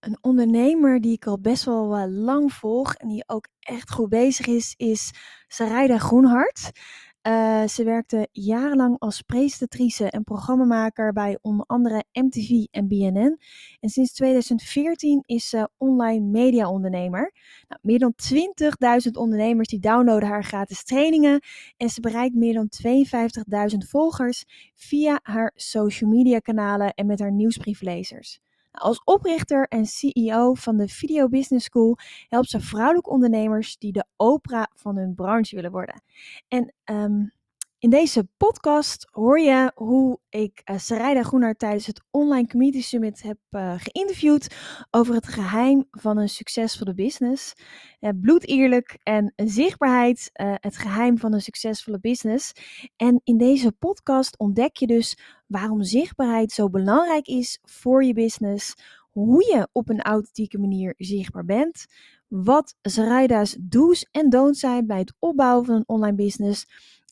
[0.00, 4.08] Een ondernemer die ik al best wel uh, lang volg en die ook echt goed
[4.08, 5.12] bezig is, is
[5.46, 6.70] Sarayda Groenhart.
[7.26, 13.38] Uh, ze werkte jarenlang als presentatrice en programmamaker bij onder andere MTV en BNN.
[13.80, 17.32] En sinds 2014 is ze online mediaondernemer.
[17.68, 18.14] Nou, meer dan
[19.06, 21.40] 20.000 ondernemers die downloaden haar gratis trainingen.
[21.76, 22.68] En ze bereikt meer dan
[23.72, 24.44] 52.000 volgers
[24.74, 28.40] via haar social media kanalen en met haar nieuwsbrieflezers.
[28.76, 31.98] Als oprichter en CEO van de Video Business School
[32.28, 36.02] helpt ze vrouwelijke ondernemers die de Oprah van hun branche willen worden.
[36.48, 37.32] En um,
[37.78, 43.22] in deze podcast hoor je hoe ik uh, Sarayda Groener tijdens het Online Community Summit
[43.22, 44.54] heb uh, geïnterviewd
[44.90, 47.52] over het geheim van een succesvolle business.
[48.00, 52.52] Uh, bloed eerlijk en zichtbaarheid, het geheim van een succesvolle business.
[52.96, 58.74] En in deze podcast ontdek je dus waarom zichtbaarheid zo belangrijk is voor je business,
[59.10, 61.86] hoe je op een authentieke manier zichtbaar bent,
[62.28, 66.66] wat Sarayda's do's en don'ts zijn bij het opbouwen van een online business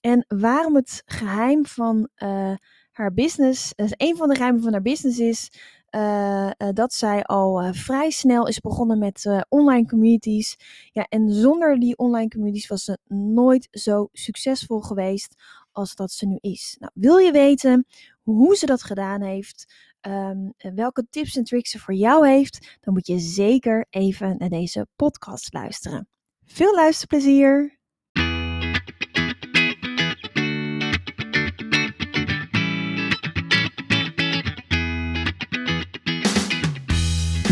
[0.05, 2.55] en waarom het geheim van uh,
[2.91, 5.51] haar business, dus een van de geheimen van haar business is,
[5.91, 10.57] uh, dat zij al vrij snel is begonnen met online communities.
[10.93, 15.35] Ja, en zonder die online communities was ze nooit zo succesvol geweest
[15.73, 16.77] als dat ze nu is.
[16.79, 17.87] Nou, wil je weten
[18.23, 22.95] hoe ze dat gedaan heeft, um, welke tips en tricks ze voor jou heeft, dan
[22.95, 26.09] moet je zeker even naar deze podcast luisteren.
[26.45, 27.83] Veel luisterplezier!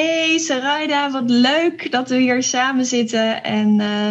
[0.00, 4.08] Hey Sarayda, wat leuk dat we hier samen zitten en uh,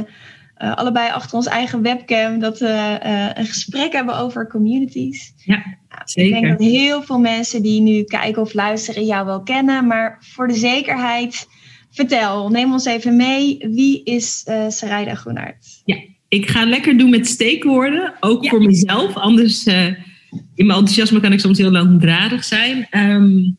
[0.57, 5.33] uh, allebei achter ons eigen webcam dat we uh, een gesprek hebben over communities.
[5.37, 6.35] Ja, zeker.
[6.35, 10.17] Ik denk dat heel veel mensen die nu kijken of luisteren jou wel kennen, maar
[10.19, 11.47] voor de zekerheid,
[11.91, 13.57] vertel, neem ons even mee.
[13.59, 15.81] Wie is Sarayda Groenhart?
[15.85, 15.97] Ja,
[16.27, 18.49] ik ga lekker doen met steekwoorden, ook ja.
[18.49, 19.15] voor mezelf.
[19.15, 22.87] Anders in mijn enthousiasme kan ik soms heel langdradig zijn.
[22.91, 23.57] Um,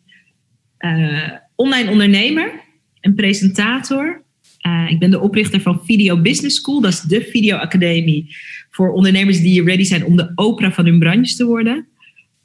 [1.60, 2.60] online ondernemer
[3.00, 4.22] en presentator.
[4.66, 6.80] Uh, ik ben de oprichter van Video Business School.
[6.80, 8.36] Dat is de videoacademie
[8.70, 11.86] voor ondernemers die ready zijn om de Oprah van hun branche te worden.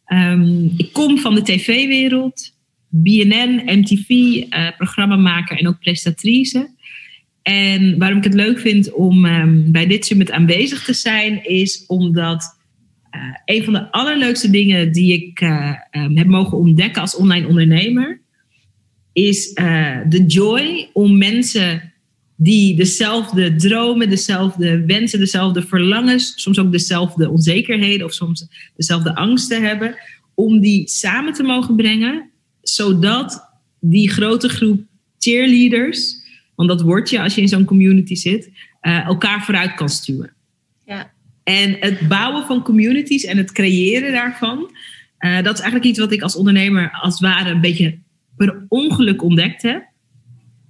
[0.07, 2.51] Um, ik kom van de tv-wereld,
[2.89, 6.69] BNN, MTV, uh, programmamaker en ook presentatrice.
[7.41, 11.83] En waarom ik het leuk vind om um, bij dit summit aanwezig te zijn, is
[11.87, 12.57] omdat
[13.11, 18.23] uh, een van de allerleukste dingen die ik um, heb mogen ontdekken als online ondernemer,
[19.15, 21.93] is uh, de joy om mensen
[22.35, 29.63] die dezelfde dromen, dezelfde wensen, dezelfde verlangens, soms ook dezelfde onzekerheden of soms dezelfde angsten
[29.63, 29.95] hebben,
[30.33, 32.29] om die samen te mogen brengen,
[32.61, 33.49] zodat
[33.79, 34.83] die grote groep
[35.19, 36.15] cheerleaders,
[36.55, 38.49] want dat word je als je in zo'n community zit,
[38.81, 40.33] uh, elkaar vooruit kan stuwen.
[40.85, 41.11] Ja.
[41.43, 44.71] En het bouwen van communities en het creëren daarvan,
[45.19, 48.03] uh, dat is eigenlijk iets wat ik als ondernemer als het ware een beetje
[48.37, 49.93] per ongeluk ontdekt heb.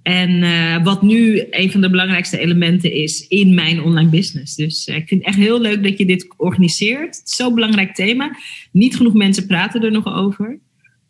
[0.02, 4.54] En uh, wat nu een van de belangrijkste elementen is in mijn online business.
[4.54, 7.16] Dus uh, ik vind het echt heel leuk dat je dit organiseert.
[7.16, 8.36] Het is zo'n belangrijk thema.
[8.72, 10.58] Niet genoeg mensen praten er nog over.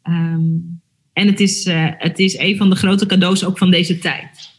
[0.04, 0.80] Um,
[1.12, 4.50] en het is, uh, het is een van de grote cadeaus ook van deze tijd.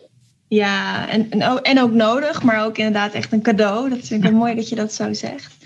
[0.47, 3.89] Ja, en, en, ook, en ook nodig, maar ook inderdaad echt een cadeau.
[3.89, 4.37] Dat vind ik ja.
[4.37, 5.57] mooi dat je dat zo zegt.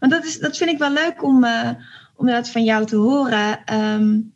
[0.00, 1.44] Want dat, is, dat vind ik wel leuk om,
[2.16, 3.74] om inderdaad van jou te horen.
[3.74, 4.32] Um,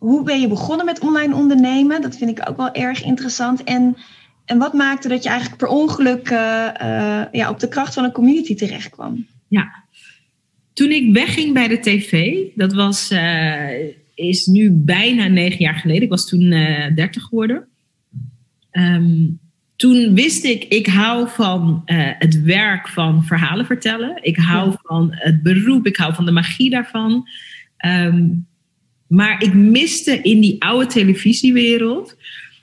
[0.00, 2.02] hoe ben je begonnen met online ondernemen?
[2.02, 3.64] Dat vind ik ook wel erg interessant.
[3.64, 3.96] En,
[4.44, 8.04] en wat maakte dat je eigenlijk per ongeluk uh, uh, ja, op de kracht van
[8.04, 9.26] een community terecht kwam?
[9.48, 9.84] Ja,
[10.72, 13.68] toen ik wegging bij de tv, dat was, uh,
[14.14, 16.02] is nu bijna negen jaar geleden.
[16.02, 16.50] Ik was toen
[16.94, 17.66] dertig geworden.
[18.70, 19.38] Um,
[19.76, 21.82] toen wist ik, ik hou van
[22.18, 24.18] het werk van verhalen vertellen.
[24.22, 24.76] Ik hou ja.
[24.82, 27.28] van het beroep, ik hou van de magie daarvan.
[27.86, 28.48] Um,
[29.10, 32.16] maar ik miste in die oude televisiewereld,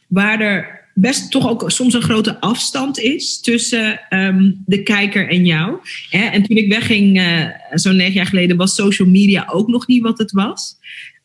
[0.07, 5.45] waar er best toch ook soms een grote afstand is tussen ehm, de kijker en
[5.45, 5.77] jou.
[6.09, 6.25] Hè?
[6.25, 10.01] En toen ik wegging, uh, zo'n negen jaar geleden, was social media ook nog niet
[10.01, 10.75] wat het was.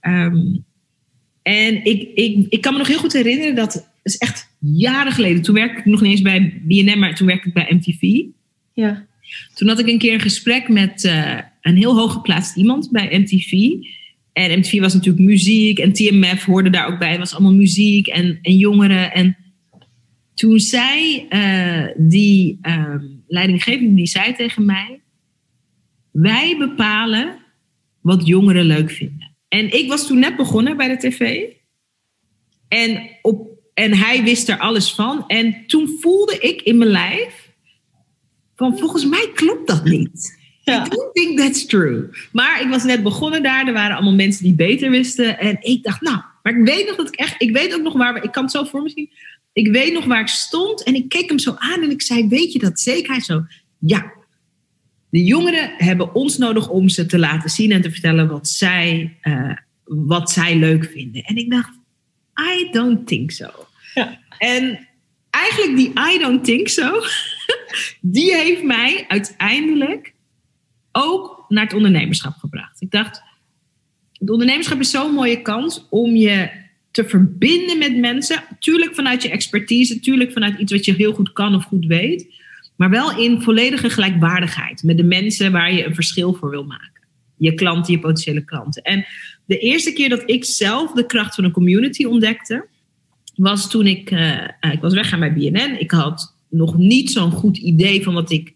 [0.01, 0.37] Ehm,
[1.43, 5.43] en ik, ik, ik kan me nog heel goed herinneren dat, is echt jaren geleden,
[5.43, 8.25] toen werkte ik nog niet eens bij BNM, maar toen werkte ik bij MTV.
[8.73, 9.07] Ja.
[9.55, 13.53] Toen had ik een keer een gesprek met uh, een heel hooggeplaatst iemand bij MTV.
[14.32, 17.11] En MTV was natuurlijk muziek en TMF hoorde daar ook bij.
[17.11, 19.12] Het was allemaal muziek en, en jongeren.
[19.12, 19.37] En
[20.34, 22.94] toen zei uh, die uh,
[23.26, 25.00] leidinggevende, die zei tegen mij...
[26.11, 27.38] Wij bepalen
[28.00, 29.34] wat jongeren leuk vinden.
[29.49, 31.44] En ik was toen net begonnen bij de tv.
[32.69, 35.25] En, op, en hij wist er alles van.
[35.26, 37.50] En toen voelde ik in mijn lijf...
[38.55, 40.40] van volgens mij klopt dat niet.
[40.64, 40.87] Ja.
[40.87, 42.09] I don't think that's true.
[42.32, 43.67] Maar ik was net begonnen daar.
[43.67, 45.38] Er waren allemaal mensen die beter wisten.
[45.38, 47.35] En ik dacht, nou, maar ik weet nog dat ik echt...
[47.38, 48.25] Ik weet ook nog waar...
[48.25, 49.11] Ik kan het zo voor me zien.
[49.53, 50.82] Ik weet nog waar ik stond.
[50.82, 53.12] En ik keek hem zo aan en ik zei, weet je dat zeker?
[53.12, 53.44] Hij zo,
[53.79, 54.12] ja.
[55.11, 59.17] De jongeren hebben ons nodig om ze te laten zien en te vertellen wat zij,
[59.23, 61.23] uh, wat zij leuk vinden.
[61.23, 61.70] En ik dacht,
[62.41, 63.50] I don't think so.
[63.94, 64.20] Ja.
[64.38, 64.88] En
[65.31, 67.03] eigenlijk die I don't think so,
[68.00, 70.12] die heeft mij uiteindelijk
[70.93, 72.81] ook naar het ondernemerschap gebracht.
[72.81, 73.23] Ik dacht,
[74.12, 76.50] het ondernemerschap is zo'n mooie kans om je
[76.91, 78.43] te verbinden met mensen.
[78.59, 82.35] Tuurlijk vanuit je expertise, tuurlijk vanuit iets wat je heel goed kan of goed weet.
[82.77, 87.00] Maar wel in volledige gelijkwaardigheid met de mensen waar je een verschil voor wil maken.
[87.37, 88.83] Je klanten, je potentiële klanten.
[88.83, 89.06] En
[89.47, 92.67] de eerste keer dat ik zelf de kracht van een community ontdekte,
[93.35, 95.77] was toen ik, uh, ik was weggaan bij BNN.
[95.79, 98.55] Ik had nog niet zo'n goed idee van wat ik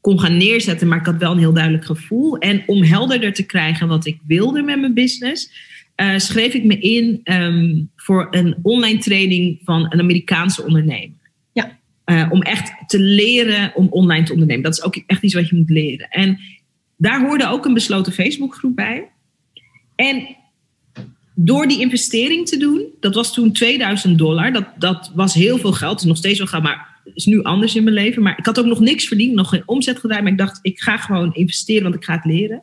[0.00, 2.38] kon gaan neerzetten, maar ik had wel een heel duidelijk gevoel.
[2.38, 5.50] En om helderder te krijgen wat ik wilde met mijn business,
[5.96, 11.18] uh, schreef ik me in um, voor een online training van een Amerikaanse ondernemer.
[11.52, 11.78] Ja.
[12.06, 14.62] Uh, om echt te leren om online te ondernemen.
[14.62, 16.08] Dat is ook echt iets wat je moet leren.
[16.08, 16.38] En
[16.96, 19.08] daar hoorde ook een besloten Facebookgroep bij.
[19.96, 20.36] En
[21.34, 24.52] door die investering te doen, dat was toen 2000 dollar.
[24.52, 26.00] Dat, dat was heel veel geld.
[26.00, 28.22] Is nog steeds wel geld, maar is nu anders in mijn leven.
[28.22, 30.22] Maar ik had ook nog niks verdiend, nog geen omzet gedaan.
[30.22, 32.62] Maar ik dacht, ik ga gewoon investeren, want ik ga het leren.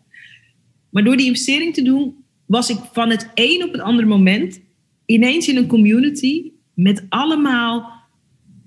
[0.90, 4.60] Maar door die investering te doen, was ik van het een op het andere moment
[5.06, 7.92] ineens in een community met allemaal,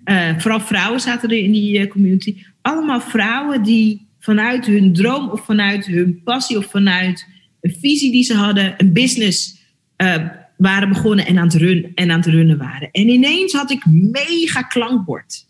[0.05, 5.29] uh, vooral vrouwen zaten er in die uh, community, allemaal vrouwen die vanuit hun droom
[5.29, 7.27] of vanuit hun passie of vanuit
[7.61, 9.59] een visie die ze hadden, een business
[9.97, 10.27] uh,
[10.57, 12.89] waren begonnen en aan, het run, en aan het runnen waren.
[12.91, 15.47] En ineens had ik mega klankbord.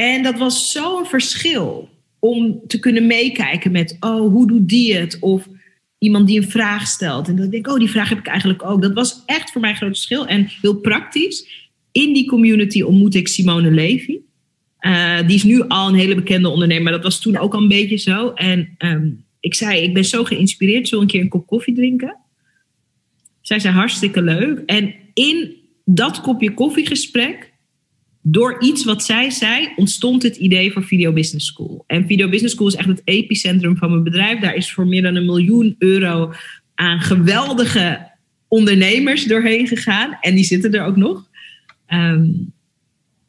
[0.00, 5.18] En dat was zo'n verschil om te kunnen meekijken met, oh, hoe doet die het?
[5.20, 5.48] Of
[5.98, 7.28] iemand die een vraag stelt.
[7.28, 8.82] En dan denk ik, oh, die vraag heb ik eigenlijk ook.
[8.82, 10.26] Dat was echt voor mij een groot verschil.
[10.26, 11.68] En heel praktisch.
[11.92, 14.18] In die community ontmoet ik Simone Levy.
[14.80, 16.82] Uh, die is nu al een hele bekende ondernemer.
[16.82, 18.30] Maar dat was toen ook al een beetje zo.
[18.30, 20.88] En um, ik zei, ik ben zo geïnspireerd.
[20.88, 22.16] Zullen een keer een kop koffie drinken?
[23.40, 24.62] Zij zei, hartstikke leuk.
[24.66, 27.47] En in dat kopje koffiegesprek
[28.22, 31.84] door iets wat zij zei, ontstond het idee voor Video Business School.
[31.86, 34.40] En Video Business School is echt het epicentrum van mijn bedrijf.
[34.40, 36.32] Daar is voor meer dan een miljoen euro
[36.74, 38.10] aan geweldige
[38.48, 40.18] ondernemers doorheen gegaan.
[40.20, 41.28] En die zitten er ook nog.
[41.88, 42.52] Um,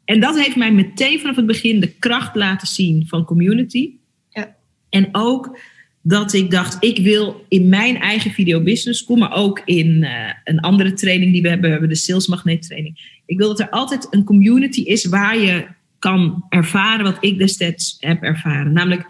[0.04, 3.90] en dat heeft mij meteen vanaf het begin de kracht laten zien van community.
[4.28, 4.56] Ja.
[4.88, 5.58] En ook
[6.02, 10.10] dat ik dacht, ik wil in mijn eigen video business school, maar ook in uh,
[10.44, 13.22] een andere training die we hebben, we hebben de Sales Magnet training.
[13.26, 15.66] Ik wil dat er altijd een community is waar je
[15.98, 18.72] kan ervaren wat ik destijds heb ervaren.
[18.72, 19.06] Namelijk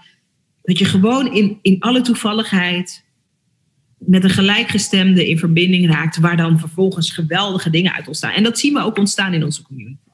[0.63, 3.05] dat je gewoon in, in alle toevalligheid
[3.99, 8.33] met een gelijkgestemde in verbinding raakt, waar dan vervolgens geweldige dingen uit ontstaan.
[8.33, 10.10] En dat zien we ook ontstaan in onze community.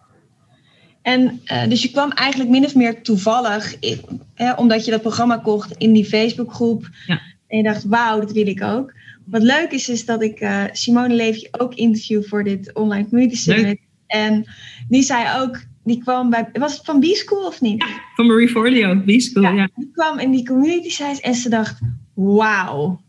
[1.06, 4.00] En uh, dus je kwam eigenlijk min of meer toevallig, in,
[4.34, 6.88] hè, omdat je dat programma kocht in die Facebookgroep.
[7.06, 7.20] Ja.
[7.48, 8.92] En je dacht, wauw, dat wil ik ook.
[9.24, 13.36] Wat leuk is, is dat ik uh, Simone Leefje ook interview voor dit online community
[13.36, 13.64] summit.
[13.64, 13.80] Leuk.
[14.06, 14.44] En
[14.88, 17.82] die zei ook, die kwam bij, was het van B-School of niet?
[17.82, 19.68] Ja, van Marie Forleo, B-School, ja, ja.
[19.74, 21.78] Die kwam in die community site en ze dacht,
[22.14, 23.00] wauw,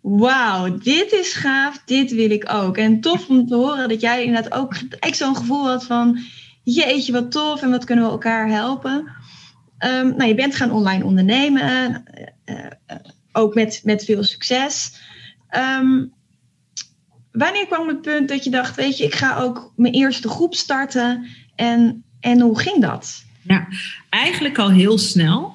[0.00, 2.76] wauw, dit is gaaf, dit wil ik ook.
[2.76, 6.18] En tof om te horen dat jij inderdaad ook echt zo'n gevoel had van,
[6.74, 9.12] jeetje, wat tof en wat kunnen we elkaar helpen.
[9.78, 12.04] Um, nou, je bent gaan online ondernemen,
[12.44, 12.96] uh, uh,
[13.32, 15.00] ook met, met veel succes.
[15.80, 16.12] Um,
[17.32, 20.54] wanneer kwam het punt dat je dacht, weet je, ik ga ook mijn eerste groep
[20.54, 23.24] starten en, en hoe ging dat?
[23.42, 23.68] Ja,
[24.10, 25.54] eigenlijk al heel snel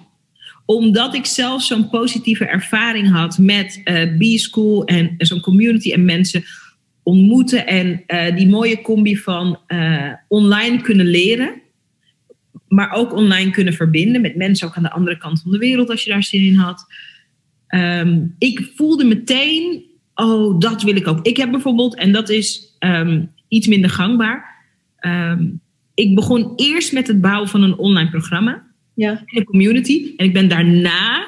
[0.65, 6.43] omdat ik zelf zo'n positieve ervaring had met uh, B-School en zo'n community en mensen
[7.03, 11.61] ontmoeten en eh, die mooie combi van eh, online kunnen leren,
[12.67, 15.89] maar ook online kunnen verbinden met mensen ook aan de andere kant van de wereld
[15.89, 16.85] als je daar zin in had.
[17.67, 19.83] Ehm, ik voelde meteen,
[20.15, 21.25] oh, dat wil ik ook.
[21.25, 24.45] Ik heb bijvoorbeeld, en dat is ehm, iets minder gangbaar.
[24.97, 25.45] Ehm,
[25.93, 28.63] ik begon eerst met het bouwen van een online programma.
[28.93, 29.11] Ja.
[29.11, 30.13] In een community.
[30.17, 31.27] En ik ben daarna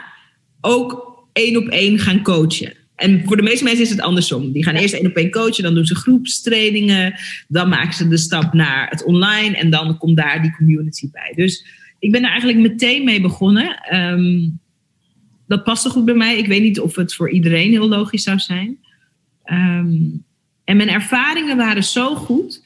[0.62, 2.74] ook één op één gaan coachen.
[3.04, 4.52] En voor de meeste mensen is het andersom.
[4.52, 7.14] Die gaan eerst één op één coachen, dan doen ze groepstrainingen,
[7.48, 11.34] dan maken ze de stap naar het online en dan komt daar die community bij.
[11.36, 11.66] Dus
[12.00, 13.78] ik ben er eigenlijk meteen mee begonnen.
[13.78, 14.50] Ehm,
[15.48, 16.38] dat paste goed bij mij.
[16.38, 18.78] Ik weet niet of het voor iedereen heel logisch zou zijn.
[19.44, 19.98] Ehm,
[20.64, 22.64] en mijn ervaringen waren zo goed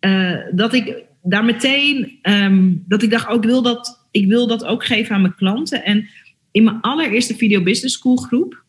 [0.00, 4.46] uh, dat ik daar meteen, um, dat ik dacht, ook oh, wil dat, ik wil
[4.46, 5.84] dat ook geven aan mijn klanten.
[5.84, 6.08] En
[6.50, 8.61] in mijn allereerste Video Business School groep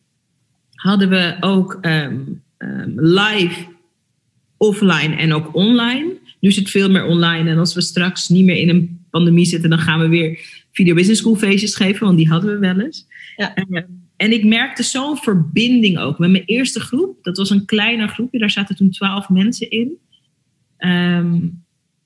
[0.84, 3.66] hadden we ook um, um, live,
[4.56, 6.16] offline en ook online.
[6.40, 7.50] Nu het veel meer online.
[7.50, 10.38] En als we straks niet meer in een pandemie zitten, dan gaan we weer
[10.72, 13.06] Video Business School feestjes geven, want die hadden we wel eens.
[13.36, 13.56] Ja.
[13.68, 13.82] Uh,
[14.16, 17.24] en ik merkte zo'n verbinding ook met mijn eerste groep.
[17.24, 19.98] Dat was een kleiner groepje, daar zaten toen twaalf mensen in.
[20.78, 21.64] Um,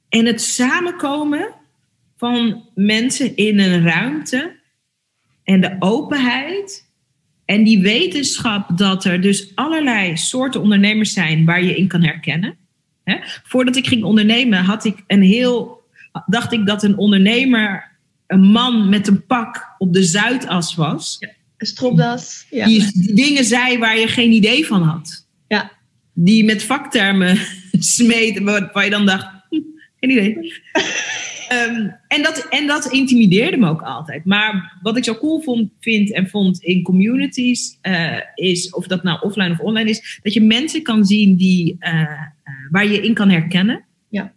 [0.08, 1.54] en het samenkomen
[2.16, 4.56] van mensen in een ruimte
[5.44, 6.88] en de openheid
[7.49, 12.57] en die wetenschap dat er dus allerlei soorten ondernemers zijn waar je in kan herkennen.
[13.05, 13.17] Hè?
[13.43, 15.83] Voordat ik ging ondernemen had ik een heel,
[16.26, 21.17] dacht ik dat een ondernemer een man met een pak op de Zuidas was.
[21.19, 22.47] Ja, een stropdas.
[22.50, 22.67] Ja.
[22.67, 25.26] Die, die dingen zei waar je geen idee van had.
[25.47, 25.71] Ja.
[26.12, 27.38] Die met vaktermen
[27.95, 28.38] smeet,
[28.73, 29.57] waar je dan dacht, hm,
[30.00, 30.37] geen idee.
[31.52, 34.25] um, en, dat, en dat intimideerde me ook altijd.
[34.25, 39.02] Maar wat ik zo cool vond, vind en vond in communities, uh, is, of dat
[39.02, 42.11] nou offline of online is, dat je mensen kan zien die, uh, uh,
[42.71, 43.85] waar je in kan herkennen.
[44.09, 44.33] Ja.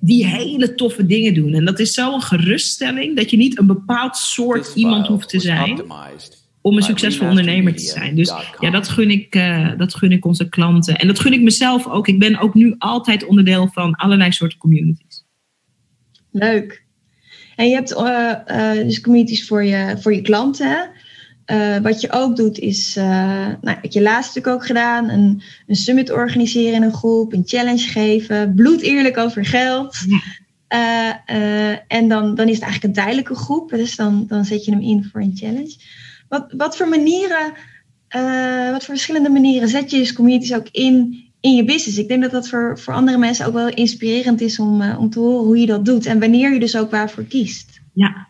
[0.00, 1.54] Die hele toffe dingen doen.
[1.54, 5.82] En dat is zo'n geruststelling dat je niet een bepaald soort iemand hoeft te zijn
[6.60, 8.14] om een succesvol ondernemer te zijn.
[8.14, 10.96] Dus ja, dat gun, ik, uh, dat gun ik onze klanten.
[10.96, 12.08] En dat gun ik mezelf ook.
[12.08, 15.07] Ik ben ook nu altijd onderdeel van allerlei soorten communities.
[16.30, 16.82] Leuk.
[17.56, 20.90] En je hebt uh, uh, dus communities voor je, voor je klanten.
[21.82, 26.10] wat je ook doet is, nou, wat je laatst natuurlijk ook gedaan, een, een summit
[26.10, 29.96] organiseren in een groep, een challenge geven, bloed eerlijk over geld.
[30.68, 31.24] Ja.
[31.86, 34.80] en dan, dan is het eigenlijk een tijdelijke groep, dus dan, dan zet je hem
[34.80, 35.76] in voor een challenge.
[36.28, 37.52] Wat, wat voor manieren,
[38.72, 41.98] wat voor verschillende manieren zet je dus communities ook in, in je business?
[41.98, 45.10] Ik denk dat dat voor, voor andere mensen ook wel inspirerend is om, uh, om
[45.10, 47.80] te horen hoe je dat doet en wanneer je dus ook waarvoor kiest.
[47.94, 48.28] Ja.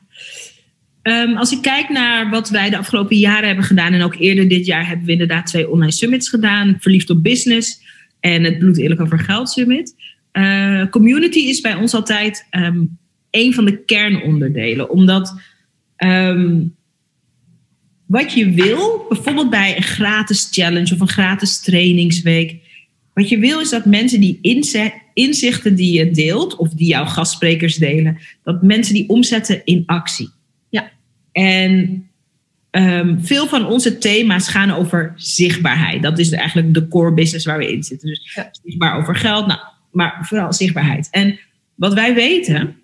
[1.02, 4.48] Um, als ik kijk naar wat wij de afgelopen jaren hebben gedaan en ook eerder
[4.48, 6.76] dit jaar hebben we inderdaad twee online summits gedaan.
[6.80, 7.80] Verliefd op business
[8.20, 9.94] en het Bloed Eerlijk Over Geld Summit.
[10.32, 12.98] Uh, community is bij ons altijd um,
[13.30, 14.90] een van de kernonderdelen.
[14.90, 15.40] Omdat
[15.96, 16.76] um,
[18.06, 22.66] wat je wil, bijvoorbeeld bij een gratis challenge of een gratis trainingsweek.
[23.18, 24.38] Wat je wil is dat mensen die
[25.12, 30.30] inzichten die je deelt, of die jouw gastsprekers delen, dat mensen die omzetten in actie.
[30.68, 30.90] Ja.
[31.32, 32.06] En
[32.70, 36.02] um, veel van onze thema's gaan over zichtbaarheid.
[36.02, 38.08] Dat is eigenlijk de core business waar we in zitten.
[38.08, 38.48] Dus ja.
[38.62, 39.60] zichtbaar over geld, nou,
[39.90, 41.08] maar vooral zichtbaarheid.
[41.10, 41.38] En
[41.74, 42.76] wat wij weten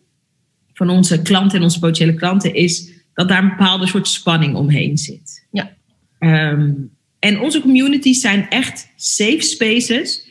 [0.72, 4.98] van onze klanten en onze potentiële klanten is dat daar een bepaalde soort spanning omheen
[4.98, 5.46] zit.
[5.50, 5.76] Ja.
[6.18, 6.90] Um,
[7.24, 10.30] en onze communities zijn echt safe spaces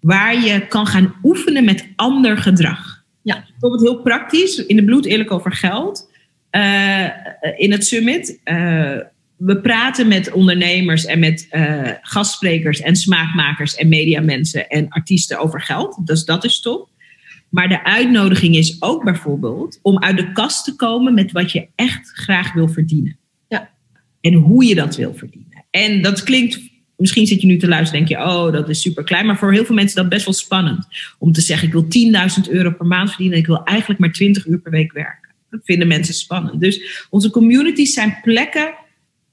[0.00, 3.04] waar je kan gaan oefenen met ander gedrag.
[3.22, 3.44] Ja.
[3.50, 6.10] Bijvoorbeeld heel praktisch, in de bloed eerlijk over geld.
[6.50, 7.08] Uh,
[7.56, 8.40] in het summit.
[8.44, 8.98] Uh,
[9.36, 15.60] we praten met ondernemers en met uh, gastsprekers en smaakmakers en mediamensen en artiesten over
[15.60, 16.06] geld.
[16.06, 16.88] Dus dat is top.
[17.48, 21.68] Maar de uitnodiging is ook bijvoorbeeld om uit de kast te komen met wat je
[21.74, 23.18] echt graag wil verdienen.
[23.48, 23.70] Ja.
[24.20, 25.53] En hoe je dat wil verdienen.
[25.74, 26.60] En dat klinkt,
[26.96, 29.26] misschien zit je nu te luisteren en denk je, oh, dat is super klein.
[29.26, 30.86] Maar voor heel veel mensen is dat best wel spannend.
[31.18, 31.86] Om te zeggen, ik wil
[32.46, 35.34] 10.000 euro per maand verdienen en ik wil eigenlijk maar 20 uur per week werken.
[35.50, 36.60] Dat vinden mensen spannend.
[36.60, 38.74] Dus onze communities zijn plekken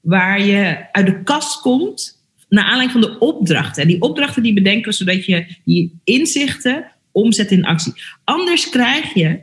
[0.00, 3.82] waar je uit de kast komt naar aanleiding van de opdrachten.
[3.82, 7.92] En die opdrachten die bedenken zodat je die inzichten omzet in actie.
[8.24, 9.40] Anders krijg je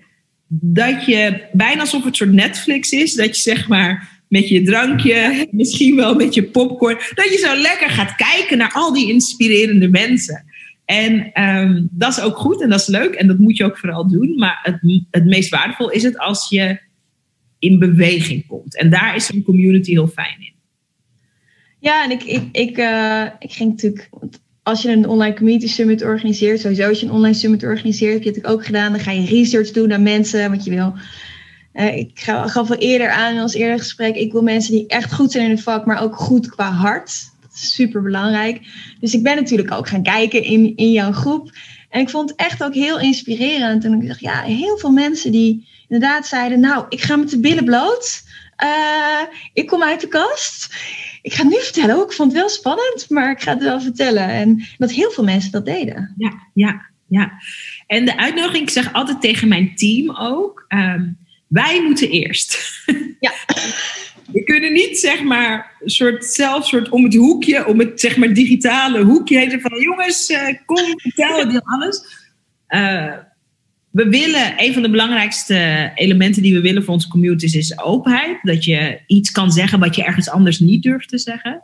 [0.47, 5.47] dat je bijna alsof het soort Netflix is, dat je zeg maar met je drankje,
[5.51, 9.89] misschien wel met je popcorn, dat je zo lekker gaat kijken naar al die inspirerende
[9.89, 10.45] mensen.
[10.85, 13.77] En um, dat is ook goed en dat is leuk en dat moet je ook
[13.77, 14.35] vooral doen.
[14.37, 16.79] Maar het, het meest waardevol is het als je
[17.59, 18.77] in beweging komt.
[18.77, 20.53] En daar is een community heel fijn in.
[21.79, 24.09] Ja, en ik, ik, ik, uh, ik ging natuurlijk
[24.63, 28.23] als je een online community summit organiseert, sowieso als je een online summit organiseert, heb
[28.23, 30.93] je het ook gedaan, dan ga je research doen naar mensen, want je wil.
[31.87, 35.31] Ik gaf al eerder aan in ons eerder gesprek, ik wil mensen die echt goed
[35.31, 37.29] zijn in het vak, maar ook goed qua hart.
[37.41, 38.61] Dat is super belangrijk.
[38.99, 41.51] Dus ik ben natuurlijk ook gaan kijken in, in jouw groep.
[41.89, 43.83] En ik vond het echt ook heel inspirerend.
[43.83, 47.39] En ik dacht, ja, heel veel mensen die inderdaad zeiden, nou, ik ga met de
[47.39, 48.23] billen bloot.
[48.63, 49.21] Uh,
[49.53, 50.73] ik kom uit de kast.
[51.21, 52.09] Ik ga het nu vertellen ook.
[52.09, 54.27] Ik vond het wel spannend, maar ik ga het wel vertellen.
[54.27, 56.13] En dat heel veel mensen dat deden.
[56.17, 57.31] Ja, ja, ja.
[57.87, 60.65] En de uitnodiging, ik zeg altijd tegen mijn team ook.
[60.67, 61.17] Um,
[61.49, 62.81] wij moeten eerst.
[63.19, 63.31] Ja.
[64.31, 68.33] We kunnen niet zeg maar soort zelf soort om het hoekje, om het zeg maar
[68.33, 72.01] digitale hoekje heen van jongens, uh, kom vertel dit alles.
[72.67, 73.13] Uh,
[73.89, 78.37] we willen, een van de belangrijkste elementen die we willen voor onze communities is openheid.
[78.41, 81.63] Dat je iets kan zeggen wat je ergens anders niet durft te zeggen.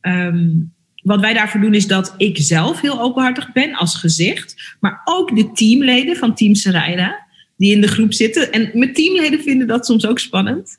[0.00, 4.76] Um, wat wij daarvoor doen is dat ik zelf heel openhartig ben als gezicht.
[4.80, 7.21] Maar ook de teamleden van Team Sarayda
[7.62, 8.52] die in de groep zitten.
[8.52, 10.78] En mijn teamleden vinden dat soms ook spannend.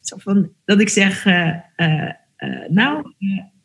[0.00, 3.12] Zo van, dat ik zeg, uh, uh, uh, nou,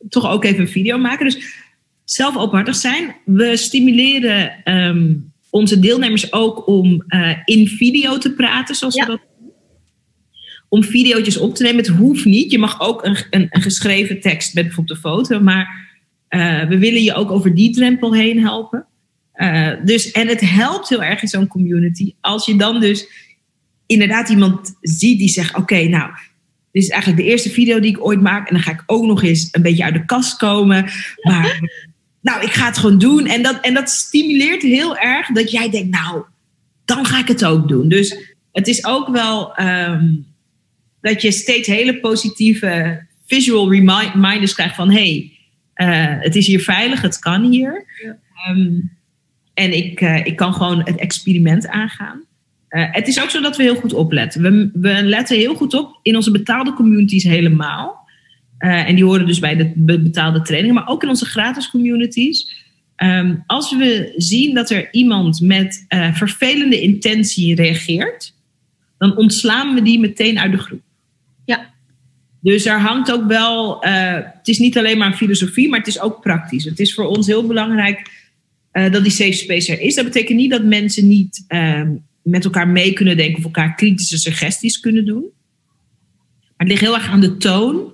[0.10, 1.26] toch ook even een video maken.
[1.26, 1.66] Dus
[2.04, 3.16] zelf openhartig zijn.
[3.26, 7.04] We stimuleren um, onze deelnemers ook om
[7.46, 9.06] in video te praten, zoals ja.
[9.06, 9.22] we dat
[10.70, 11.78] Om video's op te nemen.
[11.78, 12.52] Het hoeft niet.
[12.52, 15.40] Je mag ook een, een, een geschreven tekst met bijvoorbeeld een foto.
[15.40, 15.96] Maar
[16.30, 18.87] uh, we willen je ook over die drempel heen helpen.
[19.38, 22.14] Uh, dus, en het helpt heel erg in zo'n community.
[22.22, 23.08] Als je dan dus
[23.86, 26.12] inderdaad iemand ziet die zegt: Oké, okay, nou,
[26.72, 28.48] dit is eigenlijk de eerste video die ik ooit maak.
[28.48, 30.90] En dan ga ik ook nog eens een beetje uit de kast komen.
[31.22, 31.60] Maar
[32.22, 33.26] nou, ik ga het gewoon doen.
[33.26, 36.24] En dat, en dat stimuleert heel erg dat jij denkt, nou,
[36.86, 37.90] dan ga ik het ook doen.
[37.90, 40.26] Dus het is ook wel um,
[41.02, 45.32] dat je steeds hele positieve visual reminders krijgt van, hey,
[45.76, 47.86] uh, het is hier veilig, het kan hier.
[48.04, 48.18] Ja.
[48.52, 48.97] Um,
[49.58, 52.22] en ik, uh, ik kan gewoon het experiment aangaan.
[52.70, 54.42] Uh, het is ook zo dat we heel goed opletten.
[54.42, 58.08] We, we letten heel goed op in onze betaalde communities helemaal.
[58.60, 62.66] Uh, en die horen dus bij de betaalde trainingen, maar ook in onze gratis communities.
[63.04, 68.34] Um, als we zien dat er iemand met uh, vervelende intentie reageert,
[68.98, 70.82] dan ontslaan we die meteen uit de groep.
[71.46, 71.74] Ja.
[72.42, 76.00] Dus er hangt ook wel, uh, het is niet alleen maar filosofie, maar het is
[76.00, 76.64] ook praktisch.
[76.64, 78.17] Het is voor ons heel belangrijk
[78.92, 79.96] dat die safe space er is.
[79.96, 84.18] Dat betekent niet dat mensen niet um, met elkaar mee kunnen denken of elkaar kritische
[84.18, 85.26] suggesties kunnen doen.
[86.42, 87.94] Maar het ligt heel erg aan de toon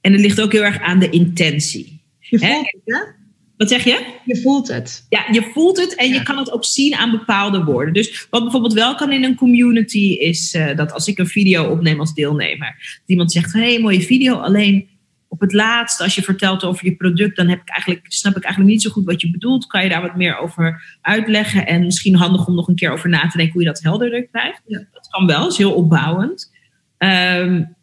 [0.00, 2.00] en het ligt ook heel erg aan de intentie.
[2.18, 3.18] Je voelt het, hè?
[3.56, 4.04] Wat zeg je?
[4.24, 5.06] Je voelt het.
[5.08, 6.14] Ja, je voelt het en ja.
[6.14, 7.94] je kan het ook zien aan bepaalde woorden.
[7.94, 11.70] Dus wat bijvoorbeeld wel kan in een community is uh, dat als ik een video
[11.70, 14.88] opneem als deelnemer, dat iemand zegt: hé, hey, mooie video, alleen
[15.30, 18.42] op het laatst, als je vertelt over je product, dan heb ik eigenlijk, snap ik
[18.42, 19.66] eigenlijk niet zo goed wat je bedoelt.
[19.66, 21.66] Kan je daar wat meer over uitleggen?
[21.66, 24.28] En misschien handig om nog een keer over na te denken hoe je dat helderder
[24.28, 24.62] krijgt.
[24.66, 24.78] Ja.
[24.92, 26.52] Dat kan wel, is heel opbouwend.
[26.98, 27.76] Um,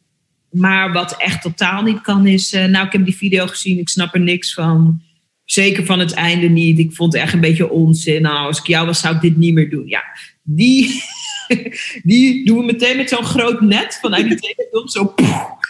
[0.51, 3.89] maar wat echt totaal niet kan is, uh, nou ik heb die video gezien, ik
[3.89, 5.01] snap er niks van.
[5.45, 6.79] Zeker van het einde niet.
[6.79, 8.21] Ik vond het echt een beetje onzin.
[8.21, 9.87] Nou, als ik jou was, zou ik dit niet meer doen.
[9.87, 10.03] Ja,
[10.43, 11.03] die,
[12.03, 14.87] die doen we meteen met zo'n groot net vanuit die tekenfilm.
[14.87, 15.13] Zo,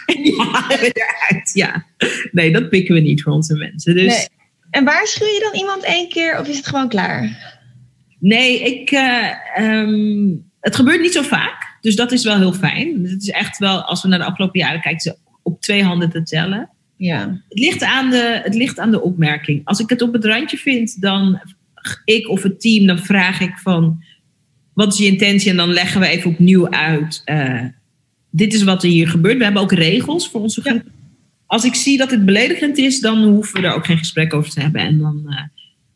[0.06, 1.50] en die halen we eruit.
[1.52, 1.84] Ja,
[2.32, 3.94] nee, dat pikken we niet voor onze mensen.
[3.94, 4.28] Dus, nee.
[4.70, 7.56] En waarschuw je dan iemand één keer of is het gewoon klaar?
[8.18, 11.76] Nee, ik, uh, um, het gebeurt niet zo vaak.
[11.80, 13.04] Dus dat is wel heel fijn.
[13.04, 16.22] Het is echt wel, als we naar de afgelopen jaren kijken, op twee handen te
[16.22, 16.70] tellen.
[16.96, 17.42] Ja.
[17.48, 19.60] Het, ligt aan de, het ligt aan de opmerking.
[19.64, 21.40] Als ik het op het randje vind, dan
[22.04, 24.02] ik of het team, dan vraag ik van
[24.78, 25.50] wat is je intentie?
[25.50, 27.22] En dan leggen we even opnieuw uit.
[27.26, 27.64] Uh,
[28.30, 29.38] dit is wat er hier gebeurt.
[29.38, 30.82] We hebben ook regels voor onze groep.
[30.84, 30.90] Ja.
[31.46, 34.50] Als ik zie dat het beledigend is, dan hoeven we er ook geen gesprek over
[34.50, 34.80] te hebben.
[34.80, 35.40] En dan uh,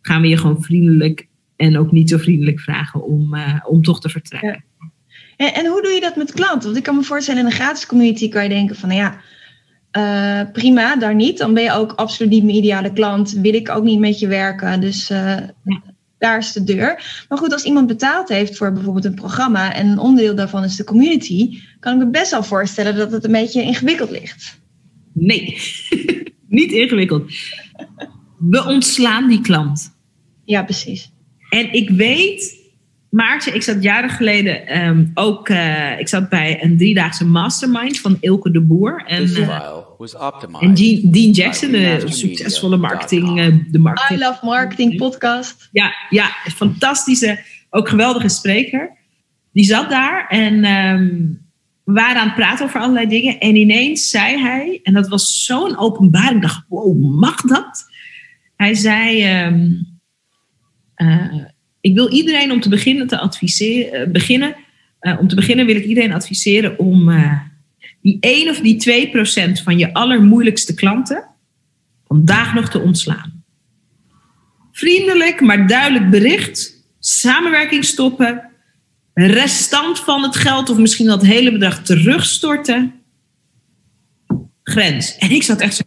[0.01, 4.01] gaan we je gewoon vriendelijk en ook niet zo vriendelijk vragen om, uh, om toch
[4.01, 4.65] te vertrekken.
[4.81, 4.91] Ja.
[5.37, 6.63] En, en, hoe doe je dat met klanten?
[6.63, 9.21] Want ik kan me voorstellen, in een gratis community kan je denken van, nou ja,
[10.45, 11.39] uh, prima, daar niet.
[11.39, 13.33] Dan ben je ook absoluut niet mijn ideale klant.
[13.33, 14.81] Wil ik ook niet met je werken.
[14.81, 15.92] Dus uh, ja.
[16.23, 17.25] Daar is de deur.
[17.29, 20.77] Maar goed, als iemand betaald heeft voor bijvoorbeeld een programma en een onderdeel daarvan is
[20.77, 24.61] de community, kan ik me best wel voorstellen dat het een beetje ingewikkeld ligt.
[25.13, 25.59] Nee,
[26.49, 27.33] niet ingewikkeld.
[28.39, 29.95] We ontslaan die klant.
[30.45, 31.13] Ja, precies.
[31.51, 32.62] En ik weet
[33.13, 35.49] Maartje, ik zat jaren geleden um, ook.
[35.49, 39.05] Uh, ik zat bij een driedaagse mastermind van Ilke de Boer.
[39.07, 39.73] En, uh,
[40.61, 43.39] en Dean, Dean Jackson, de succesvolle marketing.
[43.41, 44.21] Uh, de marketing.
[44.21, 45.69] I Love Marketing podcast.
[45.73, 48.91] Ja, ja, fantastische, ook geweldige spreker.
[49.53, 51.41] Die zat daar en um,
[51.85, 53.39] we waren aan het praten over allerlei dingen.
[53.39, 57.85] En ineens zei hij, en dat was zo'n openbaring, ik dacht, wow, mag dat?
[58.57, 59.71] Hij zei: ehm,
[60.95, 61.45] eh,
[61.83, 63.93] Ik wil iedereen om te beginnen te adviseren.
[63.93, 64.57] eh, beginnen,
[64.99, 67.41] eh, om te beginnen wil ik iedereen adviseren om eh,
[68.03, 71.25] die 1 of die 2 procent van je allermoeilijkste klanten
[72.07, 73.45] vandaag nog te ontslaan.
[74.73, 76.85] Vriendelijk, maar duidelijk bericht.
[76.99, 78.51] Samenwerking stoppen.
[79.15, 82.95] Restant van het geld of misschien dat hele bedrag terugstorten.
[84.63, 85.17] Grens.
[85.17, 85.83] En ik zat echt zo.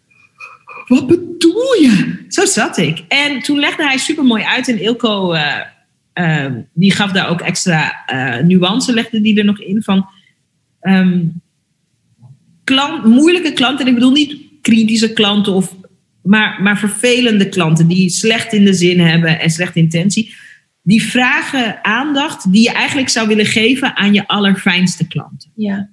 [0.88, 2.26] Wat bedoel je?
[2.28, 3.04] Zo zat ik.
[3.08, 4.68] En toen legde hij super mooi uit.
[4.68, 5.34] En Ilko,
[6.16, 9.84] eh, die gaf daar ook extra eh, nuance, legde die er nog in.
[9.84, 10.06] Van
[10.80, 11.26] ehm,
[12.64, 13.86] klant, moeilijke klanten.
[13.86, 15.76] En ik bedoel niet kritische klanten, of,
[16.22, 20.34] maar, maar vervelende klanten die slecht in de zin hebben en slechte intentie.
[20.82, 25.52] Die vragen aandacht die je eigenlijk zou willen geven aan je allerfijnste klanten.
[25.56, 25.90] Ja.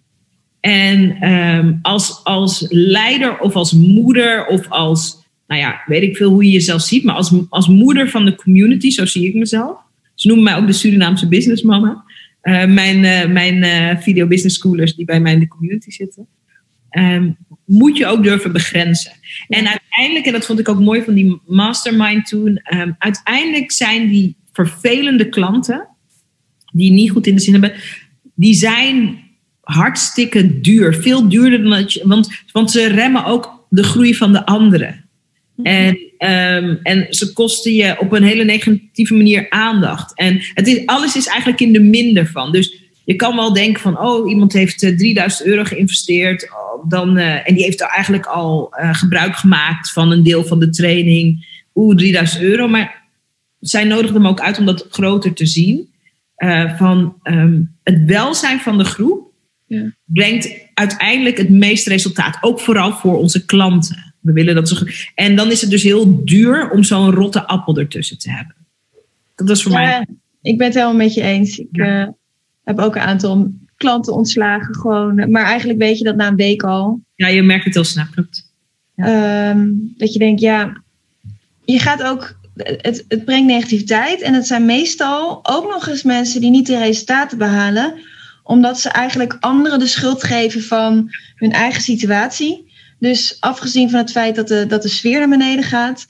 [0.61, 6.30] En ehm, als, als leider of als moeder of als, nou ja, weet ik veel
[6.30, 9.90] hoe je jezelf ziet, maar als, als moeder van de community, zo zie ik mezelf.
[10.22, 12.04] Ze noemen mij ook de Surinaamse businessmama.
[12.42, 16.26] Uh, mijn uh, mijn uh, video business schoolers die bij mij in de community zitten.
[16.98, 19.12] Um, moet je ook durven begrenzen.
[19.48, 24.08] En uiteindelijk, en dat vond ik ook mooi van die mastermind toen, um, uiteindelijk zijn
[24.08, 25.88] die vervelende klanten,
[26.72, 27.72] die niet goed in de zin hebben,
[28.35, 29.20] die zijn
[29.61, 30.94] hartstikke duur.
[30.94, 32.06] Veel duurder dan dat je.
[32.06, 35.04] Want, want ze remmen ook de groei van de anderen.
[35.62, 40.16] En, um, en ze kosten je op een hele negatieve manier aandacht.
[40.16, 42.52] En het is, alles is eigenlijk in de minder van.
[42.52, 46.50] Dus je kan wel denken van, oh, iemand heeft uh, 3000 euro geïnvesteerd.
[46.50, 50.44] Oh, dan, uh, en die heeft er eigenlijk al uh, gebruik gemaakt van een deel
[50.44, 51.46] van de training.
[51.74, 52.68] Oeh, 3000 euro.
[52.68, 53.02] Maar
[53.61, 55.90] zij nodigden hem ook uit om dat groter te zien.
[56.76, 59.32] Van um, het welzijn van de groep
[59.66, 59.94] ja.
[60.04, 62.38] brengt uiteindelijk het meeste resultaat.
[62.40, 64.12] Ook vooral voor onze klanten.
[64.22, 65.11] We willen dat ze.
[65.14, 68.54] En dan is het dus heel duur om zo'n rotte appel ertussen te hebben.
[69.35, 70.06] Dat is voor ja, mij.
[70.42, 71.58] Ik ben het helemaal met je eens.
[71.58, 72.02] Ik ja.
[72.02, 72.08] uh,
[72.64, 75.30] heb ook een aantal klanten ontslagen, gewoon.
[75.30, 77.00] Maar eigenlijk weet je dat na een week al.
[77.14, 78.50] Ja, je merkt het heel snel, klopt.
[78.94, 79.50] Ja.
[79.50, 80.82] Um, dat je denkt, ja,
[81.64, 82.40] je gaat ook.
[82.56, 84.20] Het, het brengt negativiteit.
[84.20, 87.94] En het zijn meestal ook nog eens mensen die niet de resultaten behalen
[88.42, 92.71] omdat ze eigenlijk anderen de schuld geven van hun eigen situatie.
[93.03, 96.07] Dus afgezien van het feit dat de, dat de sfeer naar beneden gaat.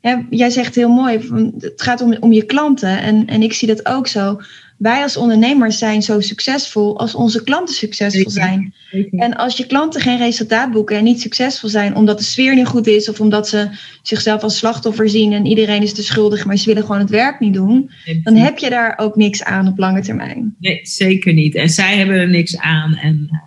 [0.00, 1.18] Hè, jij zegt heel mooi,
[1.58, 3.00] het gaat om, om je klanten.
[3.00, 4.40] En, en ik zie dat ook zo.
[4.78, 8.74] Wij als ondernemers zijn zo succesvol als onze klanten succesvol zijn.
[9.10, 12.66] En als je klanten geen resultaat boeken en niet succesvol zijn omdat de sfeer niet
[12.66, 13.68] goed is of omdat ze
[14.02, 17.40] zichzelf als slachtoffer zien en iedereen is te schuldig, maar ze willen gewoon het werk
[17.40, 17.90] niet doen,
[18.22, 20.56] dan heb je daar ook niks aan op lange termijn.
[20.58, 21.54] Nee, zeker niet.
[21.54, 22.94] En zij hebben er niks aan.
[22.94, 23.40] En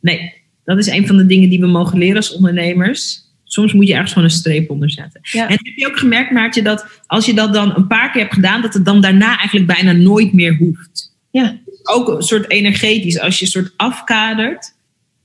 [0.00, 0.35] nee,
[0.66, 3.24] dat is een van de dingen die we mogen leren als ondernemers.
[3.44, 5.20] Soms moet je ergens gewoon een streep onder zetten.
[5.22, 5.48] Ja.
[5.48, 8.34] En heb je ook gemerkt, Maartje, dat als je dat dan een paar keer hebt
[8.34, 11.16] gedaan, dat het dan daarna eigenlijk bijna nooit meer hoeft.
[11.30, 11.56] Ja.
[11.82, 14.74] Ook een soort energetisch, als je een soort afkadert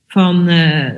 [0.06, 0.90] van uh,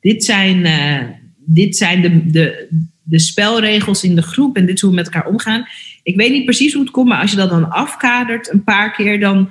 [0.00, 1.02] dit zijn, uh,
[1.36, 2.68] dit zijn de, de,
[3.02, 5.66] de spelregels in de groep en dit is hoe we met elkaar omgaan.
[6.02, 8.92] Ik weet niet precies hoe het komt, maar als je dat dan afkadert een paar
[8.92, 9.50] keer, dan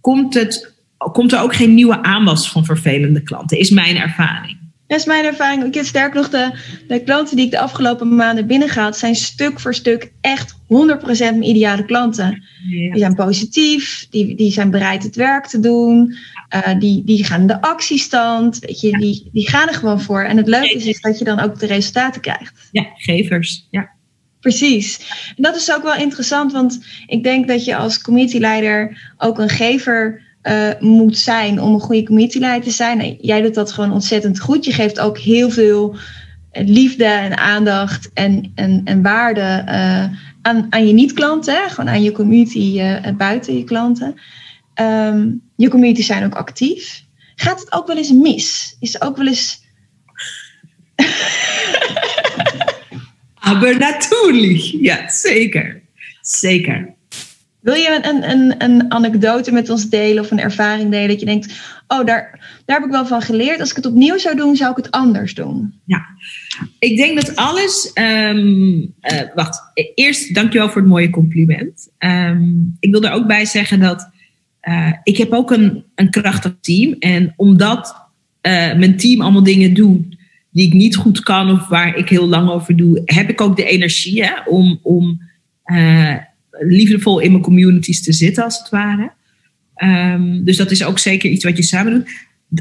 [0.00, 0.73] komt, het,
[1.12, 4.62] komt er ook geen nieuwe aanwas van vervelende klanten, is mijn ervaring.
[4.86, 5.64] Dat is mijn ervaring.
[5.64, 6.50] Ik heb sterk nog de,
[6.88, 10.56] de klanten die ik de afgelopen maanden binnengehaald, zijn stuk voor stuk echt 100%
[11.18, 12.42] mijn ideale klanten.
[12.68, 12.90] Ja.
[12.90, 16.16] Die zijn positief, die, die zijn bereid het werk te doen,
[16.54, 20.22] uh, die, die gaan de actiestand, weet je, die, die gaan er gewoon voor.
[20.22, 22.68] En het leuke is, is dat je dan ook de resultaten krijgt.
[22.72, 23.66] Ja, gevers.
[23.70, 23.90] Ja.
[24.40, 25.00] Precies.
[25.36, 29.48] En dat is ook wel interessant, want ik denk dat je als committeeleider ook een
[29.48, 33.16] gever uh, moet zijn om een goede committeeleider te zijn.
[33.20, 34.64] Jij doet dat gewoon ontzettend goed.
[34.64, 35.96] Je geeft ook heel veel
[36.52, 40.04] liefde en aandacht en, en, en waarde uh,
[40.42, 41.70] aan, aan je niet-klanten.
[41.70, 42.82] Gewoon aan je community
[43.16, 44.14] buiten je klanten.
[44.80, 47.02] Um, je communities zijn ook actief.
[47.34, 48.76] Gaat het ook wel eens mis?
[48.80, 49.62] Is er ook wel eens...
[53.34, 54.60] Aber natuurlijk.
[54.60, 55.82] Ja, zeker.
[56.20, 56.94] Zeker.
[57.64, 61.26] Wil je een, een, een anekdote met ons delen of een ervaring delen dat je
[61.26, 63.60] denkt, oh, daar, daar heb ik wel van geleerd.
[63.60, 65.74] Als ik het opnieuw zou doen, zou ik het anders doen.
[65.84, 66.06] Ja,
[66.78, 67.90] ik denk dat alles.
[67.94, 69.60] Um, uh, wacht,
[69.94, 71.88] eerst dankjewel voor het mooie compliment.
[71.98, 74.10] Um, ik wil er ook bij zeggen dat
[74.62, 76.96] uh, ik heb ook een, een krachtig team.
[76.98, 77.94] En omdat
[78.42, 80.16] uh, mijn team allemaal dingen doet
[80.50, 83.56] die ik niet goed kan of waar ik heel lang over doe, heb ik ook
[83.56, 84.78] de energie hè, om.
[84.82, 85.20] om
[86.58, 89.12] liefdevol in mijn communities te zitten, als het ware.
[89.76, 92.10] Um, dus dat is ook zeker iets wat je samen doet.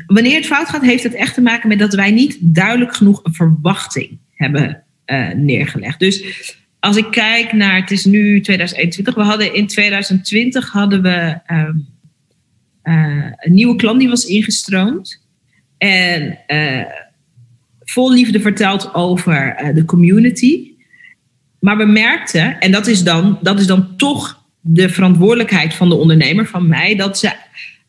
[0.06, 3.20] Wanneer het fout gaat, heeft het echt te maken met dat wij niet duidelijk genoeg
[3.24, 6.00] een verwachting hebben uh, neergelegd.
[6.00, 6.24] Dus
[6.80, 11.78] als ik kijk naar, het is nu 2021, we hadden in 2020 hadden we ehm,
[12.82, 15.22] eh, een nieuwe klant die was ingestroomd.
[15.78, 16.86] En uh,
[17.80, 20.73] vol liefde verteld over de community.
[21.64, 25.96] Maar we merkten, en dat is, dan, dat is dan toch de verantwoordelijkheid van de
[25.96, 27.32] ondernemer, van mij, dat ze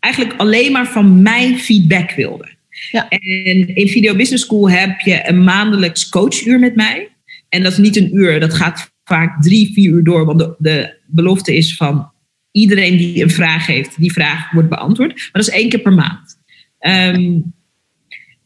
[0.00, 2.56] eigenlijk alleen maar van mij feedback wilden.
[2.90, 3.08] Ja.
[3.08, 7.08] En in Video Business School heb je een maandelijks coachuur met mij.
[7.48, 10.24] En dat is niet een uur, dat gaat vaak drie, vier uur door.
[10.24, 12.10] Want de, de belofte is van
[12.50, 15.14] iedereen die een vraag heeft, die vraag wordt beantwoord.
[15.14, 16.38] Maar dat is één keer per maand.
[17.16, 17.54] Um,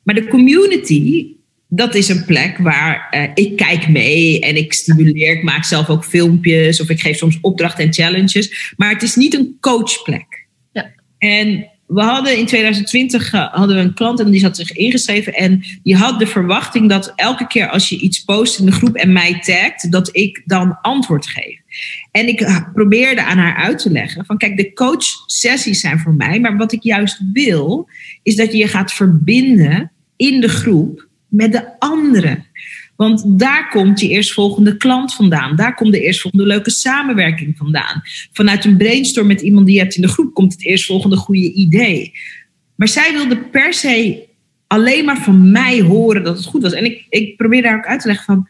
[0.03, 1.27] maar de community,
[1.69, 5.37] dat is een plek waar uh, ik kijk mee en ik stimuleer.
[5.37, 8.73] Ik maak zelf ook filmpjes of ik geef soms opdrachten en challenges.
[8.77, 10.47] Maar het is niet een coachplek.
[10.73, 10.91] Ja.
[11.19, 15.35] En we hadden in 2020 uh, hadden we een klant en die had zich ingeschreven.
[15.35, 18.95] En die had de verwachting dat elke keer als je iets post in de groep
[18.95, 21.59] en mij tagt, dat ik dan antwoord geef.
[22.11, 26.15] En ik probeerde aan haar uit te leggen van kijk, de coach sessies zijn voor
[26.15, 26.41] mij.
[26.41, 27.89] Maar wat ik juist wil,
[28.23, 32.47] is dat je je gaat verbinden in de groep met de anderen.
[32.97, 35.57] Want daar komt je eerstvolgende klant vandaan.
[35.57, 38.03] Daar komt de eerstvolgende leuke samenwerking vandaan.
[38.33, 41.53] Vanuit een brainstorm met iemand die je hebt in de groep komt het eerstvolgende goede
[41.53, 42.13] idee.
[42.75, 44.27] Maar zij wilde per se
[44.67, 46.73] alleen maar van mij horen dat het goed was.
[46.73, 48.49] En ik, ik probeer daar ook uit te leggen van.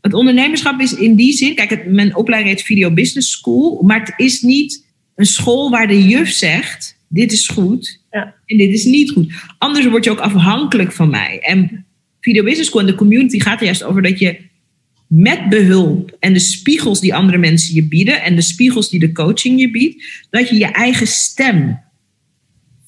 [0.00, 1.54] Het ondernemerschap is in die zin.
[1.54, 3.82] Kijk, het, mijn opleiding heet Video Business School.
[3.82, 8.34] Maar het is niet een school waar de juf zegt: dit is goed ja.
[8.46, 9.32] en dit is niet goed.
[9.58, 11.38] Anders word je ook afhankelijk van mij.
[11.42, 11.85] En
[12.26, 14.38] Video Business School en de community gaat er juist over dat je
[15.06, 19.12] met behulp en de spiegels die andere mensen je bieden en de spiegels die de
[19.12, 21.80] coaching je biedt, dat je je eigen stem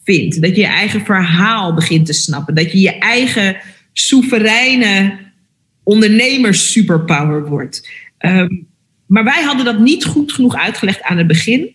[0.05, 0.42] vindt.
[0.42, 2.55] Dat je je eigen verhaal begint te snappen.
[2.55, 3.57] Dat je je eigen
[3.92, 5.18] soevereine
[5.83, 7.88] ondernemers superpower wordt.
[8.18, 8.66] Um,
[9.07, 11.74] maar wij hadden dat niet goed genoeg uitgelegd aan het begin.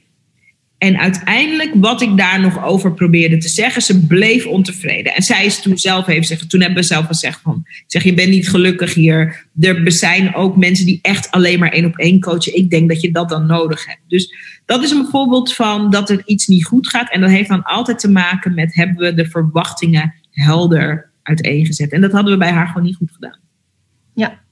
[0.83, 5.15] En uiteindelijk, wat ik daar nog over probeerde te zeggen, ze bleef ontevreden.
[5.15, 8.13] En zij is toen zelf heeft zeggen, toen hebben we zelf gezegd van, zeg je
[8.13, 9.45] bent niet gelukkig hier.
[9.59, 12.55] Er zijn ook mensen die echt alleen maar één op één coachen.
[12.55, 14.01] Ik denk dat je dat dan nodig hebt.
[14.07, 14.33] Dus
[14.65, 17.11] dat is een voorbeeld van dat er iets niet goed gaat.
[17.11, 21.91] En dat heeft dan altijd te maken met hebben we de verwachtingen helder uiteengezet.
[21.91, 23.39] En dat hadden we bij haar gewoon niet goed gedaan.
[24.13, 24.42] Ja, ja.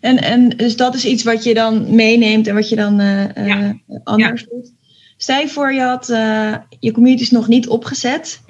[0.00, 3.70] En, en dus dat is iets wat je dan meeneemt en wat je dan uh,
[4.04, 4.72] anders doet.
[5.16, 8.40] Stel je voor, je, had, uh, je community is nog niet opgezet.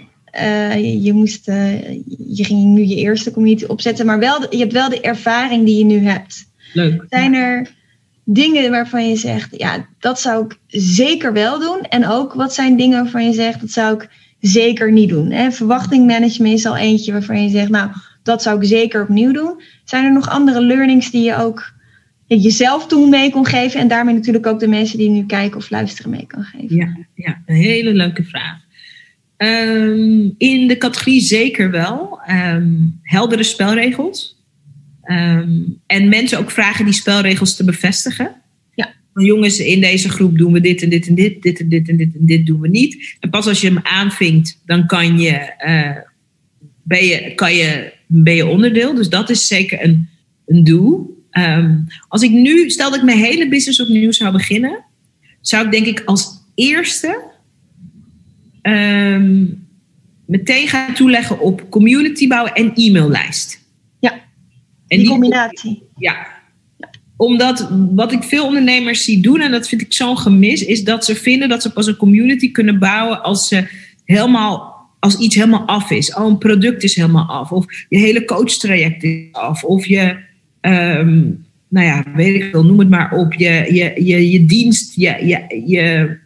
[0.77, 1.47] Je, je, moest,
[2.27, 5.79] je ging nu je eerste community opzetten, maar wel, je hebt wel de ervaring die
[5.79, 6.51] je nu hebt.
[6.73, 7.05] Leuk.
[7.09, 7.71] Zijn er
[8.25, 11.81] dingen waarvan je zegt, ja, dat zou ik zeker wel doen?
[11.81, 14.09] En ook, wat zijn dingen waarvan je zegt, dat zou ik
[14.41, 15.31] zeker niet doen?
[15.31, 15.51] Hè?
[15.51, 17.91] Verwachtingmanagement is al eentje waarvan je zegt, nou,
[18.23, 19.63] dat zou ik zeker opnieuw doen.
[19.85, 21.73] Zijn er nog andere learnings die je ook
[22.27, 25.71] jezelf toen mee kon geven en daarmee natuurlijk ook de mensen die nu kijken of
[25.71, 26.77] luisteren mee kan geven?
[26.77, 28.61] Ja, ja een hele leuke vraag.
[29.37, 32.21] Ehm, in de categorie zeker wel.
[32.31, 34.41] Um, heldere spelregels.
[35.05, 38.35] Um, en mensen ook vragen die spelregels te bevestigen.
[38.75, 38.95] Ja.
[39.15, 41.97] Jongens, in deze groep doen we dit en dit en dit, dit en dit en
[41.97, 43.17] dit en dit doen we niet.
[43.21, 45.97] En pas als je hem aanvinkt, dan kan je, uh,
[46.83, 48.95] ben je, kan je ben je onderdeel.
[48.95, 50.09] Dus dat is zeker een,
[50.47, 51.25] een doel.
[51.31, 51.77] Ehm,
[52.09, 54.85] als ik nu, stel dat ik mijn hele business opnieuw zou beginnen,
[55.41, 57.31] zou ik denk ik als eerste
[58.63, 59.67] um,
[60.27, 63.61] meteen gaan toeleggen op community bouwen en e-maillijst.
[64.01, 64.13] Ja,
[64.89, 65.83] en die, combinatie.
[65.97, 66.27] Ja.
[67.17, 71.05] Omdat wat ik veel ondernemers zie doen, en dat vind ik zo'n gemis, is dat
[71.05, 73.69] ze vinden dat ze pas een community kunnen bouwen als ze
[74.05, 74.72] helemaal
[75.03, 76.15] als iets helemaal af is.
[76.15, 77.53] Oh, een product is helemaal af.
[77.53, 79.65] Of je hele coachtraject is af.
[79.65, 80.17] Of je,
[80.61, 83.33] um, nou ja, weet ik veel, noem het maar op.
[83.33, 86.17] Je, je, je, je dienst, je, je, je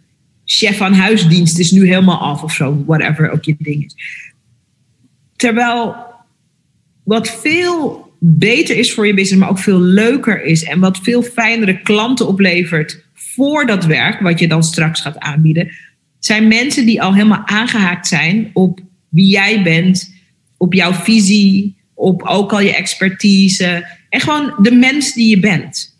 [0.44, 2.84] chef aan huisdienst is nu helemaal af of zo.
[2.86, 3.94] Whatever ook je ding is.
[5.36, 5.94] Terwijl
[7.02, 10.62] wat veel beter is voor je business, maar ook veel leuker is.
[10.62, 15.70] En wat veel fijnere klanten oplevert voor dat werk, wat je dan straks gaat aanbieden
[16.18, 20.14] zijn mensen die al helemaal aangehaakt zijn op wie jij bent,
[20.56, 25.98] op jouw visie, op ook al je expertise en gewoon de mens die je bent.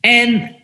[0.00, 0.56] En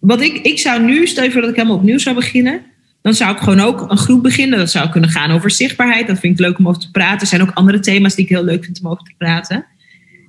[0.00, 2.62] wat ik, ik zou nu, stel je voor dat ik helemaal opnieuw zou beginnen,
[3.02, 4.58] dan zou ik gewoon ook een groep beginnen.
[4.58, 6.06] Dat zou kunnen gaan over zichtbaarheid.
[6.06, 7.20] Dat vind ik leuk om over te praten.
[7.20, 9.66] Er zijn ook andere thema's die ik heel leuk vind om over te praten.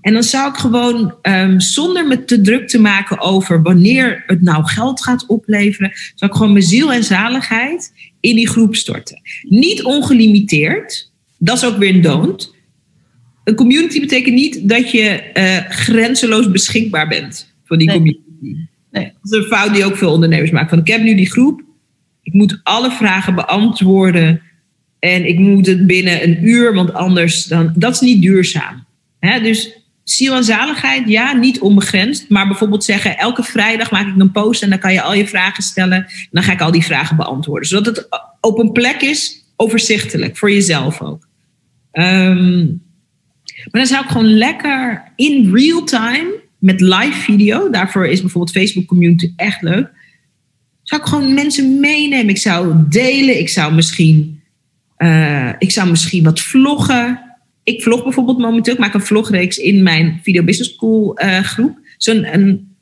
[0.01, 4.41] En dan zou ik gewoon um, zonder me te druk te maken over wanneer het
[4.41, 9.21] nou geld gaat opleveren, zou ik gewoon mijn ziel en zaligheid in die groep storten.
[9.41, 12.55] Niet ongelimiteerd, dat is ook weer een don't.
[13.43, 18.55] een community betekent niet dat je uh, grenzeloos beschikbaar bent voor die community.
[18.91, 19.13] Nee.
[19.21, 20.69] Dat is een fout die ook veel ondernemers maken.
[20.69, 21.61] Van ik heb nu die groep,
[22.23, 24.41] ik moet alle vragen beantwoorden
[24.99, 27.73] en ik moet het binnen een uur, want anders dan.
[27.75, 28.87] Dat is niet duurzaam.
[29.19, 29.78] Dus
[30.11, 32.29] ziel en zaligheid, ja, niet onbegrensd.
[32.29, 35.27] Maar bijvoorbeeld zeggen: elke vrijdag maak ik een post en dan kan je al je
[35.27, 35.97] vragen stellen.
[36.05, 37.67] En dan ga ik al die vragen beantwoorden.
[37.67, 38.07] Zodat het
[38.41, 41.27] op een plek is, overzichtelijk, voor jezelf ook.
[41.91, 42.81] Um,
[43.71, 48.55] maar dan zou ik gewoon lekker in real time met live video, daarvoor is bijvoorbeeld
[48.55, 49.89] Facebook Community echt leuk.
[50.83, 52.29] Zou ik gewoon mensen meenemen.
[52.29, 53.39] Ik zou delen.
[53.39, 54.41] Ik zou misschien,
[54.97, 57.28] uh, ik zou misschien wat vloggen.
[57.69, 58.73] Ik vlog bijvoorbeeld momenteel.
[58.73, 61.79] Ik maak een vlogreeks in mijn Video Business School uh, groep.
[61.97, 62.75] Zo'n een,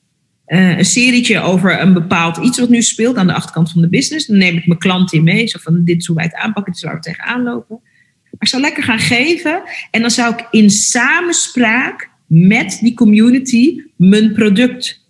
[0.47, 3.89] uh, een serietje over een bepaald iets wat nu speelt aan de achterkant van de
[3.89, 4.27] business.
[4.27, 5.47] Dan neem ik mijn klanten in mee.
[5.47, 6.73] Zo van dit is hoe wij het aanpakken.
[6.73, 7.79] Dit is waar we tegenaan lopen.
[8.23, 9.61] Maar ik zou lekker gaan geven.
[9.91, 15.05] En dan zou ik in samenspraak met die community mijn product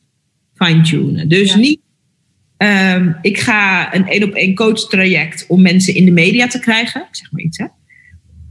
[0.56, 1.30] fine-tunen.
[1.30, 1.80] Dus niet,
[2.58, 6.60] um, ik ga een één op één coach traject om mensen in de media te
[6.60, 7.02] krijgen.
[7.02, 7.66] Ik zeg maar iets, hè.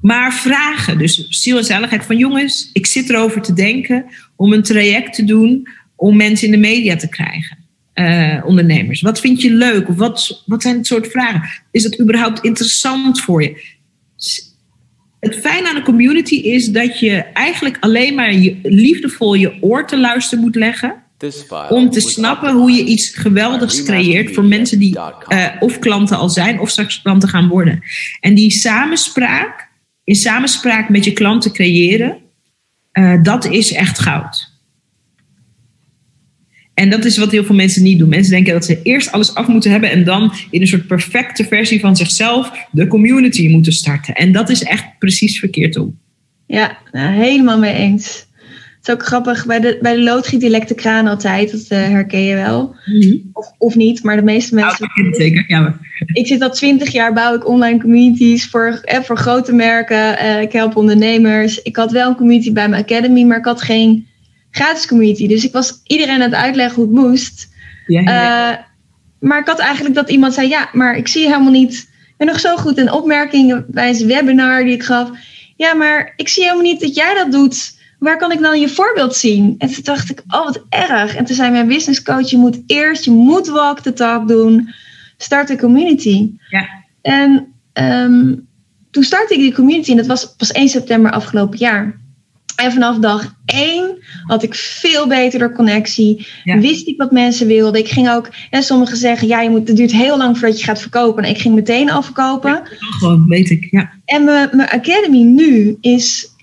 [0.06, 4.04] Maar vragen, dus ziel en zaligheid van jongens, ik zit erover te denken
[4.36, 7.58] om een traject te doen om mensen in de media te krijgen.
[7.94, 9.00] Uh, ondernemers.
[9.00, 9.88] Wat vind je leuk?
[9.88, 11.42] Of wat, wat zijn het soort vragen?
[11.70, 13.74] Is het überhaupt interessant voor je?
[15.20, 19.86] het fijne aan een community is dat je eigenlijk alleen maar je, liefdevol je oor
[19.86, 20.94] te luisteren moet leggen.
[21.68, 26.28] Om te snappen hoe je iets geweldigs creëert voor mensen die uh, of klanten al
[26.28, 27.82] zijn of straks klanten gaan worden.
[28.20, 29.65] En die samenspraak,
[30.06, 32.16] in samenspraak met je klanten creëren,
[32.92, 34.54] uh, dat is echt goud.
[36.74, 38.08] En dat is wat heel veel mensen niet doen.
[38.08, 41.44] Mensen denken dat ze eerst alles af moeten hebben en dan in een soort perfecte
[41.44, 44.14] versie van zichzelf de community moeten starten.
[44.14, 45.98] En dat is echt precies verkeerd om.
[46.46, 48.25] Ja, nou, helemaal mee eens.
[48.86, 51.88] Is ook grappig, bij de, bij de loodgiet die lekt de kraan altijd, dat uh,
[51.88, 52.76] herken je wel.
[52.84, 53.16] Mhm.
[53.32, 54.90] of, of niet, maar de meeste mensen...
[54.94, 55.78] Ja, zeker, ja.
[56.12, 60.24] Ik zit al twintig jaar, bouw ik online communities voor, eh, voor grote merken.
[60.24, 61.62] Uh, ik help ondernemers.
[61.62, 64.06] Ik had wel een community bij mijn academy, maar ik had geen
[64.50, 65.28] gratis community.
[65.28, 67.48] Dus ik was iedereen aan het uitleggen hoe het moest.
[67.86, 68.56] Ja, Uh,
[69.18, 71.72] maar ik had eigenlijk dat iemand zei: Ja, maar ik zie je helemaal niet.
[72.00, 75.10] Ik ben nog zo goed in opmerkingen bij een webinar die ik gaf.
[75.56, 77.74] Ja, maar ik zie helemaal niet dat jij dat doet.
[77.98, 79.54] Waar kan ik dan je voorbeeld zien?
[79.58, 81.14] En toen dacht ik, oh wat erg.
[81.14, 84.74] En toen zei mijn business coach, je moet eerst, je moet walk the talk doen.
[85.16, 86.30] Start een community.
[86.48, 86.68] Ja.
[87.02, 88.46] En um,
[88.90, 91.98] toen startte ik die community en dat was pas 1 september afgelopen jaar.
[92.56, 96.26] En vanaf dag één had ik veel beter door connectie.
[96.44, 97.80] Wist ik wat mensen wilden.
[97.80, 100.64] Ik ging ook, en sommigen zeggen, ja, je moet, het duurt heel lang voordat je
[100.64, 101.24] gaat verkopen.
[101.24, 102.50] En ik ging meteen al verkopen.
[102.50, 103.90] Ja, gewoon, weet ik, ja.
[104.04, 106.34] En mijn academy nu is,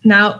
[0.00, 0.34] nou,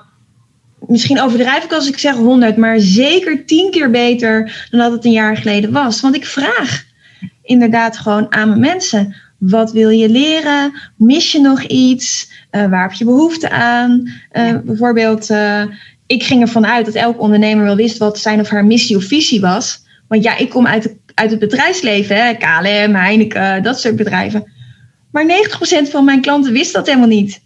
[0.90, 5.04] misschien overdrijf ik als ik zeg 100, maar zeker tien keer beter dan dat het
[5.04, 6.00] een jaar geleden was.
[6.00, 6.84] Want ik vraag
[7.42, 9.14] inderdaad gewoon aan mijn mensen.
[9.38, 10.72] Wat wil je leren?
[10.96, 12.30] Mis je nog iets?
[12.50, 14.12] Uh, waar heb je behoefte aan?
[14.32, 15.62] Uh, bijvoorbeeld, uh,
[16.06, 19.04] ik ging ervan uit dat elke ondernemer wel wist wat zijn of haar missie of
[19.04, 19.84] visie was.
[20.08, 22.34] Want ja, ik kom uit, de, uit het bedrijfsleven, hè?
[22.34, 24.52] KLM, Heineken, dat soort bedrijven.
[25.12, 25.24] Maar
[25.86, 27.40] 90% van mijn klanten wist dat helemaal niet.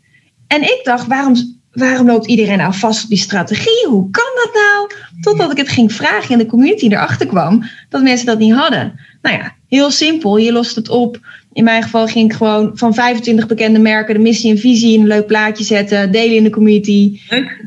[0.47, 3.87] En ik dacht, waarom, waarom loopt iedereen nou vast op die strategie?
[3.89, 4.91] Hoe kan dat nou?
[5.21, 9.01] Totdat ik het ging vragen en de community erachter kwam dat mensen dat niet hadden.
[9.23, 10.37] Nou ja, heel simpel.
[10.37, 11.21] Je lost het op
[11.55, 15.01] in mijn geval ging ik gewoon van 25 bekende merken de missie en visie in
[15.01, 17.21] een leuk plaatje zetten, delen in de community.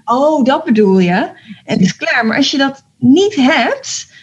[0.05, 1.29] Oh, dat bedoel je.
[1.63, 2.25] Het is klaar.
[2.25, 4.13] Maar als je dat niet hebt,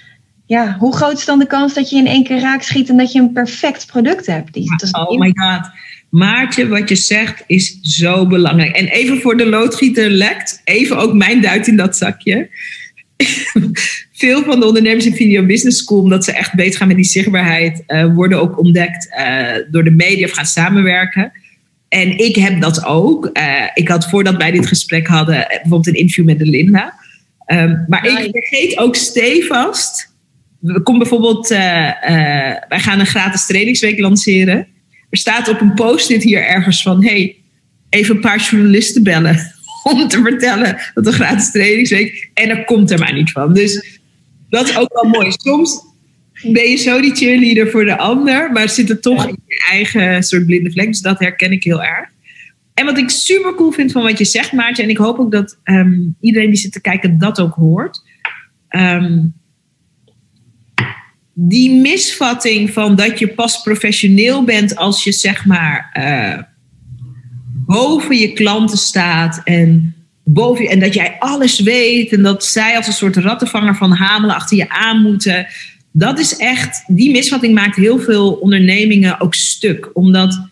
[0.46, 2.96] ja, hoe groot is dan de kans dat je in één keer raak schiet en
[2.96, 4.52] dat je een perfect product hebt?
[4.52, 5.70] Die, oh my god.
[6.14, 8.76] Maartje, wat je zegt is zo belangrijk.
[8.76, 12.48] En even voor de loodgieter lekt, even ook mijn duit in dat zakje.
[14.12, 17.04] veel van de ondernemers in Video Business School, omdat ze echt beter gaan met die
[17.04, 21.32] zichtbaarheid, uh, worden ook ontdekt uh, door de media of gaan samenwerken.
[21.88, 23.30] En ik heb dat ook.
[23.32, 26.94] Uh, ik had voordat wij dit gesprek hadden, bijvoorbeeld een interview met de Linda.
[27.46, 30.12] Um, maar ik vergeet ook stevast.
[30.82, 34.72] Komen bijvoorbeeld, wij gaan een gratis trainingsweek lanceren.
[35.14, 37.36] Er staat op een post-it hier ergens van: hey,
[37.88, 39.54] even een paar journalisten bellen
[39.92, 42.30] om te vertellen dat een gratis trainingsweek.
[42.34, 43.54] En dat komt er maar niet van.
[43.54, 44.00] Dus
[44.48, 45.30] dat is ook wel mooi.
[45.30, 45.80] Soms
[46.42, 50.22] ben je zo die cheerleader voor de ander, maar zit er toch in je eigen
[50.22, 50.86] soort blinde vlek.
[50.86, 52.08] Dus dat herken ik heel erg.
[52.74, 55.32] En wat ik super cool vind van wat je zegt, Maartje, en ik hoop ook
[55.32, 58.02] dat um, iedereen die zit te kijken dat ook hoort.
[58.70, 59.34] Um,
[61.34, 66.42] die misvatting van dat je pas professioneel bent als je zeg maar uh,
[67.66, 72.76] boven je klanten staat en boven je en dat jij alles weet en dat zij
[72.76, 75.46] als een soort rattenvanger van Hamelen achter je aan moeten.
[75.92, 79.90] Dat is echt, die misvatting maakt heel veel ondernemingen ook stuk.
[79.92, 80.48] Omdat,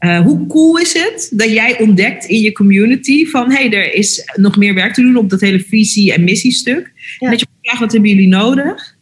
[0.00, 3.94] uh, hoe cool is het dat jij ontdekt in je community van hé, hey, er
[3.94, 6.92] is nog meer werk te doen op dat hele visie- en missiestuk.
[7.18, 7.26] Ja.
[7.26, 8.95] En dat je vraagt, wat hebben jullie nodig?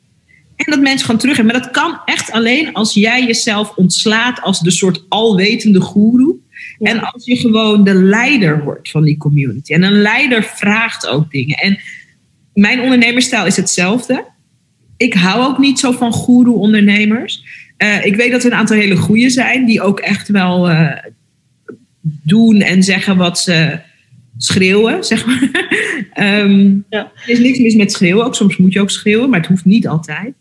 [0.57, 1.55] En dat mensen gewoon terug hebben.
[1.55, 6.37] Maar dat kan echt alleen als jij jezelf ontslaat als de soort alwetende goeroe.
[6.79, 9.73] En als je gewoon de leider wordt van die community.
[9.73, 11.57] En een leider vraagt ook dingen.
[11.57, 11.79] En
[12.55, 14.25] mijn ondernemerstijl is hetzelfde.
[14.97, 17.45] Ik hou ook niet zo van goeroe-ondernemers.
[17.79, 20.91] Uh, ik weet dat er een aantal hele goede zijn, die ook echt wel uh,
[22.03, 23.81] doen en zeggen wat ze
[24.37, 25.49] schreeuwen, zeg maar.
[26.41, 27.13] um, ja.
[27.27, 29.65] Er is niks mis met schreeuwen, ook soms moet je ook schreeuwen, maar het hoeft
[29.65, 30.35] niet altijd.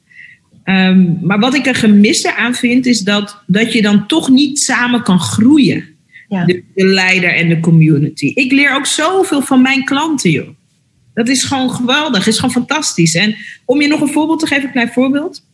[0.66, 4.60] Um, maar wat ik er gemiste aan vind, is dat, dat je dan toch niet
[4.60, 5.86] samen kan groeien.
[6.28, 6.46] Ja.
[6.46, 8.32] De, de, leider en de community.
[8.36, 10.48] Ik leer ook zoveel van mijn klanten, joh.
[11.14, 13.16] Dat is gewoon geweldig, is gewoon fantastisch.
[13.16, 13.36] En
[13.66, 15.46] om je nog een voorbeeld te geven, een klein voorbeeld.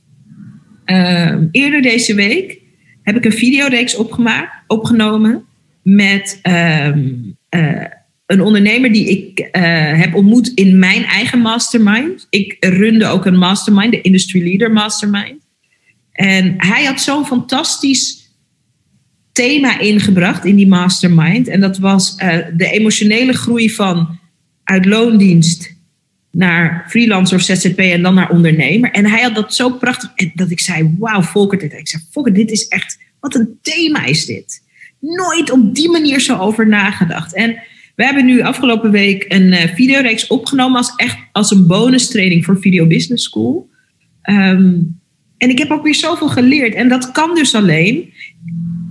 [0.86, 2.60] Uh, eerder deze week
[3.04, 5.46] heb ik een videoreeks opgemaakt, opgenomen
[5.82, 6.96] met uh,
[7.50, 7.86] uh,
[8.30, 9.50] een ondernemer die ik uh,
[10.00, 12.28] heb ontmoet in mijn eigen mastermind.
[12.30, 15.42] Ik runde ook een mastermind, de Industry Leader Mastermind.
[16.12, 18.30] En hij had zo'n fantastisch
[19.32, 21.48] thema ingebracht in die mastermind.
[21.48, 24.20] En dat was uh, de emotionele groei van
[24.64, 25.76] uit loondienst
[26.32, 28.92] naar freelancer of ZZP en dan naar ondernemer.
[28.92, 31.74] En hij had dat zo prachtig dat ik zei, wauw Volker, dit.
[31.74, 34.62] Ik zei, Volker, dit is echt, wat een thema is dit.
[35.00, 37.34] Nooit op die manier zo over nagedacht.
[37.34, 37.60] En
[38.00, 42.46] we hebben nu afgelopen week een uh, videoreeks opgenomen als echt als een bonus training
[42.46, 43.70] voor Video Business School.
[44.30, 45.00] Um,
[45.38, 46.74] en ik heb ook weer zoveel geleerd.
[46.74, 48.14] En dat kan dus alleen.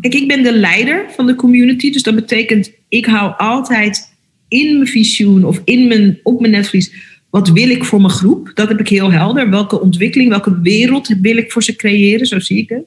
[0.00, 1.92] Kijk, ik ben de leider van de community.
[1.92, 4.14] Dus dat betekent, ik hou altijd
[4.48, 6.92] in mijn visioen of in mijn, op mijn netvlies.
[7.30, 8.50] Wat wil ik voor mijn groep?
[8.54, 9.50] Dat heb ik heel helder.
[9.50, 12.26] Welke ontwikkeling, welke wereld wil ik voor ze creëren?
[12.26, 12.84] Zo zie ik het.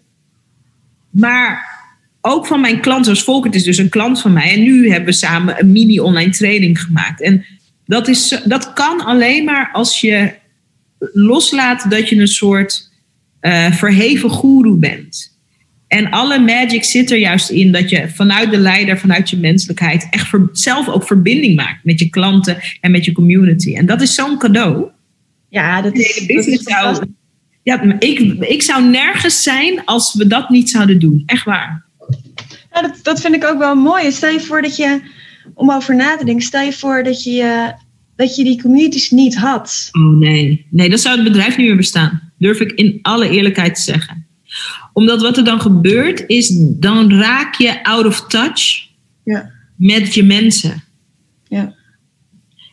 [1.09, 1.70] Maar
[2.21, 4.51] ook van mijn klanten, zoals Volkert is dus een klant van mij.
[4.51, 7.21] En nu hebben we samen een mini-online training gemaakt.
[7.21, 7.45] En
[7.85, 10.33] dat, is, dat kan alleen maar als je
[11.13, 12.89] loslaat dat je een soort
[13.41, 15.39] uh, verheven goeroe bent.
[15.87, 20.07] En alle magic zit er juist in dat je vanuit de leider, vanuit je menselijkheid,
[20.09, 23.75] echt voor, zelf ook verbinding maakt met je klanten en met je community.
[23.75, 24.89] En dat is zo'n cadeau.
[25.49, 26.27] Ja, dat is.
[26.27, 27.05] Dat is zou,
[27.63, 31.23] ja, ik, ik zou nergens zijn als we dat niet zouden doen.
[31.25, 31.85] Echt waar.
[32.73, 34.11] Ja, dat, dat vind ik ook wel mooi.
[34.11, 35.01] Stel je voor dat je,
[35.53, 37.73] om over na te denken, stel je voor dat je,
[38.15, 39.89] dat je die communities niet had.
[39.91, 42.31] Oh nee, nee, dan zou het bedrijf niet meer bestaan.
[42.37, 44.25] Durf ik in alle eerlijkheid te zeggen.
[44.93, 48.87] Omdat wat er dan gebeurt is, dan raak je out of touch
[49.23, 49.51] ja.
[49.75, 50.83] met je mensen.
[51.47, 51.75] Ja.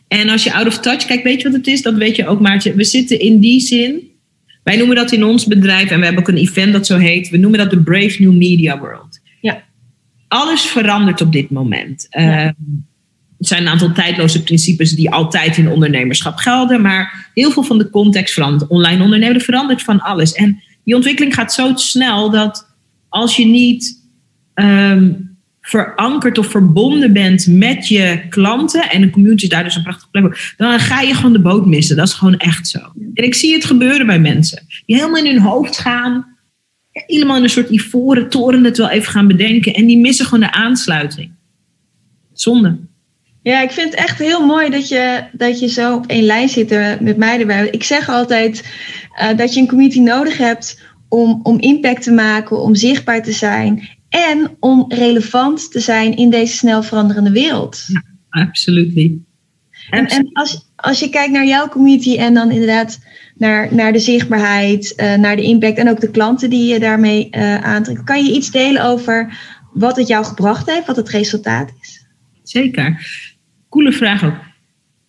[0.07, 1.81] En als je out of touch, kijk, weet je wat het is?
[1.81, 2.73] Dat weet je ook, Maartje.
[2.73, 4.07] We zitten in die zin.
[4.63, 7.29] Wij noemen dat in ons bedrijf, en we hebben ook een event dat zo heet.
[7.29, 9.18] We noemen dat de Brave New Media World.
[10.29, 12.07] Alles verandert op dit moment.
[12.09, 12.21] Ja.
[12.21, 12.45] Uh,
[13.39, 17.77] er zijn een aantal tijdloze principes die altijd in ondernemerschap gelden, maar heel veel van
[17.77, 18.69] de context verandert.
[18.69, 20.33] Online ondernemen verandert van alles.
[20.33, 22.75] En die ontwikkeling gaat zo snel dat
[23.09, 24.07] als je niet
[24.53, 29.83] um, verankerd of verbonden bent met je klanten en de community is daar dus een
[29.83, 31.95] prachtige plek dan ga je gewoon de boot missen.
[31.95, 32.79] Dat is gewoon echt zo.
[33.13, 36.37] En ik zie het gebeuren bij mensen die helemaal in hun hoofd gaan,
[37.07, 40.39] helemaal in een soort ivoren toren het wel even gaan bedenken en die missen gewoon
[40.39, 41.31] de aansluiting.
[42.33, 42.77] Zonde.
[43.41, 46.49] Ja, ik vind het echt heel mooi dat je, dat je zo op één lijn
[46.49, 46.69] zit
[46.99, 47.69] met mij erbij.
[47.69, 48.73] Ik zeg altijd
[49.21, 53.31] uh, dat je een community nodig hebt om, om impact te maken, om zichtbaar te
[53.31, 57.83] zijn en om relevant te zijn in deze snel veranderende wereld.
[57.87, 58.95] Ja, absoluut.
[59.89, 62.99] En, en als, als je kijkt naar jouw community en dan inderdaad
[63.37, 67.27] naar, naar de zichtbaarheid, uh, naar de impact en ook de klanten die je daarmee
[67.31, 69.37] uh, aantrekt, kan je iets delen over
[69.73, 72.05] wat het jou gebracht heeft, wat het resultaat is?
[72.43, 73.07] Zeker.
[73.69, 74.37] Coole vraag ook.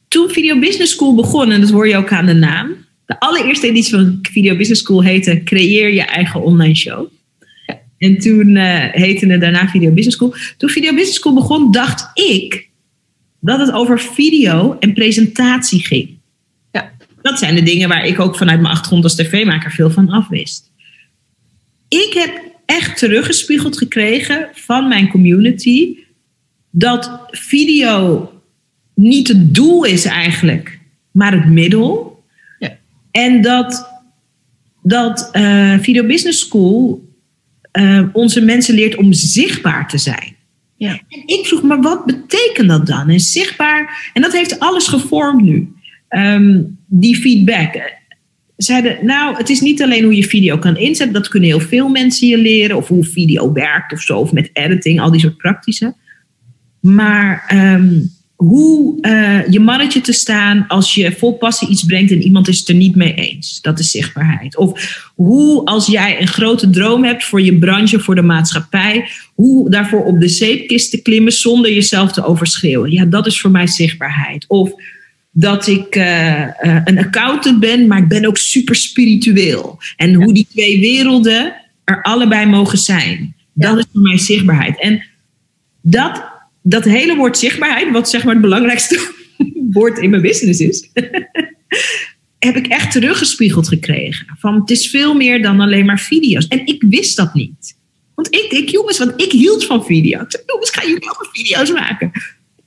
[0.09, 2.75] Toen Video Business School begon, en dat hoor je ook aan de naam,
[3.07, 7.07] de allereerste editie van Video Business School heette Creëer je eigen online show.
[7.99, 10.35] En toen uh, heette het daarna Video Business School.
[10.57, 12.70] Toen Video Business School begon, dacht ik
[13.41, 16.19] dat het over video en presentatie ging.
[16.73, 16.93] Ja.
[17.23, 20.71] Dat zijn de dingen waar ik ook vanuit mijn achtergrond als tv-maker veel van afwist.
[21.89, 25.97] Ik heb echt teruggespiegeld gekregen van mijn community
[26.71, 28.31] dat video
[28.95, 30.79] niet het doel is eigenlijk,
[31.11, 32.23] maar het middel.
[32.59, 32.77] Ja.
[33.11, 33.91] En dat,
[34.83, 37.09] dat uh, Video Business School
[37.79, 40.37] uh, onze mensen leert om zichtbaar te zijn.
[40.81, 41.01] Ja.
[41.09, 43.09] En ik vroeg, maar wat betekent dat dan?
[43.09, 45.73] En zichtbaar en dat heeft alles gevormd nu.
[46.09, 47.99] Ehm, die feedback.
[48.57, 51.89] Zeiden, nou, het is niet alleen hoe je video kan inzetten, dat kunnen heel veel
[51.89, 55.37] mensen je leren, of hoe video werkt of zo, of met editing, al die soort
[55.37, 55.95] praktische.
[56.81, 57.99] Maar ehm,
[58.41, 62.59] hoe uh, je mannetje te staan als je vol passie iets brengt en iemand is
[62.59, 63.61] het er niet mee eens.
[63.61, 64.57] Dat is zichtbaarheid.
[64.57, 69.71] Of hoe als jij een grote droom hebt voor je branche, voor de maatschappij, hoe
[69.71, 72.91] daarvoor op de zeepkist te klimmen zonder jezelf te overschreeuwen.
[72.91, 74.45] Ja, dat is voor mij zichtbaarheid.
[74.49, 74.73] Of
[75.31, 79.79] dat ik uh, uh, een accountant ben, maar ik ben ook super spiritueel.
[79.97, 83.35] En hoe die twee werelden er allebei mogen zijn.
[83.53, 84.81] Dat is voor mij zichtbaarheid.
[84.81, 85.03] En
[85.81, 89.13] dat dat hele woord zichtbaarheid, wat zeg maar het belangrijkste
[89.73, 90.91] woord in mijn business is,
[92.39, 94.27] heb ik echt teruggespiegeld gekregen.
[94.39, 96.49] Van het is veel meer dan alleen maar video's.
[96.49, 97.79] En ik wist dat niet.
[98.15, 100.21] Want ik, ik jongens, want ik hield van video.
[100.21, 102.11] Ik zei, jongens, gaan jullie ook video's maken?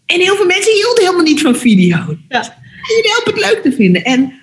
[0.06, 2.18] En heel veel mensen hielden helemaal niet van video.
[2.30, 2.62] Ja.
[2.88, 4.04] Jullie helpen het leuk te vinden.
[4.04, 4.34] En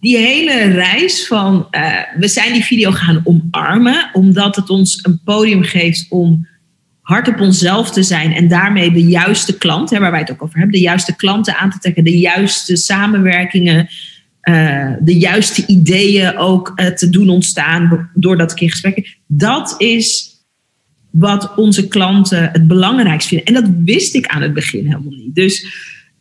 [0.00, 5.20] die hele reis van, uh, we zijn die video gaan omarmen, omdat het ons een
[5.24, 6.46] podium geeft om
[7.04, 10.58] hard op onszelf te zijn en daarmee de juiste klant, waar wij het ook over
[10.58, 13.88] hebben, de juiste klanten aan te trekken, de juiste samenwerkingen,
[14.42, 19.16] uh, de juiste ideeën ook uh, te doen ontstaan doordat ik in gesprek.
[19.26, 20.34] Dat is
[21.10, 23.46] wat onze klanten het belangrijkst vinden.
[23.46, 25.34] En dat wist ik aan het begin helemaal niet.
[25.34, 25.66] Dus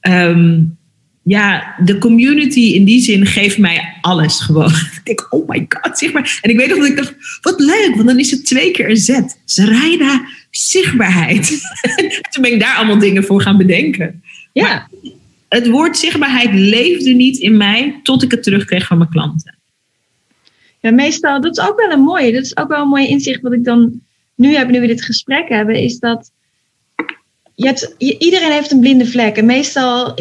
[0.01, 0.77] um,
[1.23, 4.71] ja, de community in die zin geeft mij alles gewoon.
[4.97, 6.39] ik denk, oh my god, zeg maar.
[6.41, 8.89] En ik weet nog dat ik dacht, wat leuk, want dan is het twee keer
[8.89, 9.41] een zet.
[9.45, 10.25] Zeraida,
[10.55, 11.47] zichtbaarheid.
[12.31, 14.23] Toen ben ik daar allemaal dingen voor gaan bedenken.
[14.53, 14.63] Ja.
[14.63, 14.89] Maar
[15.49, 19.57] het woord zichtbaarheid leefde niet in mij tot ik het terugkreeg van mijn klanten.
[20.79, 23.41] Ja, meestal, dat is ook wel een mooie, dat is ook wel een mooi inzicht
[23.41, 24.01] wat ik dan
[24.35, 26.31] nu heb, nu we dit gesprek hebben, is dat
[27.55, 29.37] je hebt, iedereen heeft een blinde vlek.
[29.37, 30.13] En meestal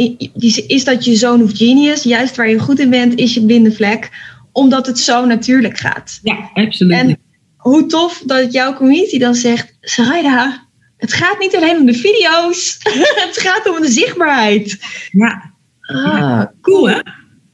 [0.66, 2.02] is dat je zoon of genius.
[2.02, 4.10] Juist waar je goed in bent, is je blinde vlek.
[4.52, 6.18] Omdat het zo natuurlijk gaat.
[6.22, 6.92] Ja, absoluut.
[6.92, 7.18] En
[7.56, 9.71] hoe tof dat jouw community dan zegt...
[9.84, 10.66] Sarayda,
[10.96, 12.78] het gaat niet alleen om de video's.
[13.26, 14.78] het gaat om de zichtbaarheid.
[15.10, 15.52] Ja.
[15.80, 17.00] Ah, cool hè?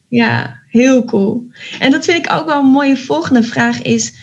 [0.08, 1.50] Ja, heel cool.
[1.78, 4.14] En dat vind ik ook wel een mooie volgende vraag is...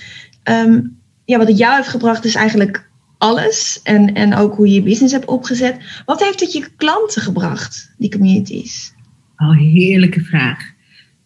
[0.50, 4.74] Um, ja, wat het jou heeft gebracht is eigenlijk alles en, en ook hoe je
[4.74, 5.78] je business hebt opgezet.
[6.06, 8.94] Wat heeft het je klanten gebracht, die communities?
[9.38, 10.74] Oh, heerlijke vraag.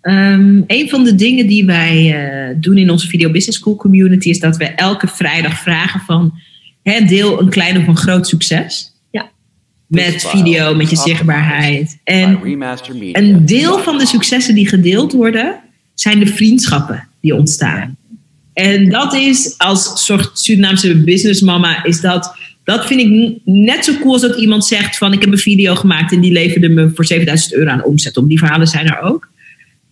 [0.01, 4.29] Um, een van de dingen die wij uh, doen in onze Video Business School community
[4.29, 6.33] is dat we elke vrijdag vragen van
[6.83, 8.91] hè, deel een klein of een groot succes.
[9.11, 9.29] Ja.
[9.87, 11.99] Met video, met je zichtbaarheid.
[12.03, 12.39] En
[13.13, 15.59] een deel van de successen die gedeeld worden,
[15.93, 17.97] zijn de vriendschappen die ontstaan.
[18.53, 24.13] En dat is als soort Surinaamse businessmama, is dat, dat vind ik net zo cool
[24.13, 27.05] als dat iemand zegt van ik heb een video gemaakt en die leverde me voor
[27.05, 28.17] 7000 euro aan omzet.
[28.17, 29.29] Om die verhalen zijn er ook.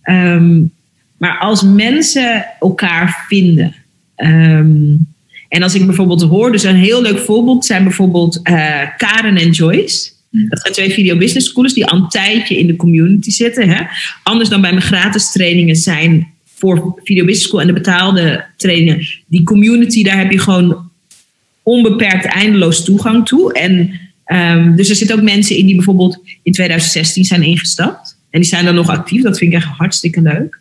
[0.03, 0.71] Um,
[1.17, 3.75] maar als mensen elkaar vinden.
[4.15, 5.07] Um,
[5.49, 9.49] en als ik bijvoorbeeld hoor, dus een heel leuk voorbeeld zijn bijvoorbeeld uh, Karen en
[9.49, 10.11] Joyce.
[10.29, 13.69] Dat zijn twee video business schools die al een tijdje in de community zitten.
[13.69, 13.83] Hè?
[14.23, 19.07] Anders dan bij mijn gratis trainingen zijn voor Video Business School en de betaalde trainingen,
[19.27, 20.89] die community, daar heb je gewoon
[21.63, 23.53] onbeperkt eindeloos toegang toe.
[23.53, 28.17] En um, dus er zitten ook mensen in die bijvoorbeeld in 2016 zijn ingestapt.
[28.29, 29.21] En die zijn dan nog actief.
[29.21, 30.59] Dat vind ik echt hartstikke leuk.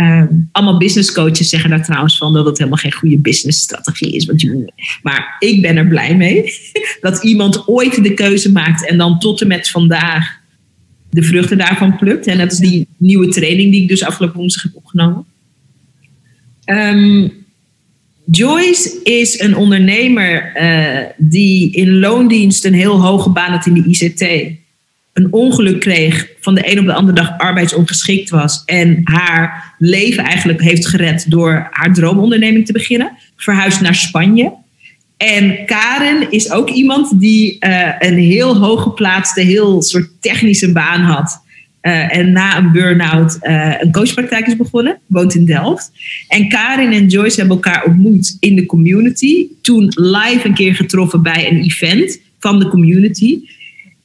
[0.00, 4.12] Um, allemaal business coaches zeggen daar trouwens van dat het helemaal geen goede business strategie
[4.12, 4.26] is.
[4.26, 4.72] Want je,
[5.02, 6.52] maar ik ben er blij mee
[7.00, 10.36] dat iemand ooit de keuze maakt en dan tot en met vandaag
[11.10, 12.26] de vruchten daarvan plukt.
[12.26, 15.24] En dat is die nieuwe training die ik dus afgelopen woensdag heb opgenomen.
[16.66, 17.32] Um,
[18.30, 23.84] Joyce is een ondernemer uh, die in loondienst een heel hoge baan had in de
[23.84, 24.20] ICT.
[25.12, 28.62] Een ongeluk kreeg, van de een op de andere dag arbeidsongeschikt was.
[28.64, 33.12] En haar leven eigenlijk heeft gered door haar droomonderneming te beginnen.
[33.36, 34.52] Verhuisd naar Spanje.
[35.16, 41.42] En Karen is ook iemand die uh, een heel hooggeplaatste, heel soort technische baan had.
[41.82, 44.98] Uh, en na een burn-out uh, een coachpraktijk is begonnen.
[45.06, 45.90] Woont in Delft.
[46.28, 49.46] En Karin en Joyce hebben elkaar ontmoet in de community.
[49.62, 53.38] Toen live een keer getroffen bij een event van de community.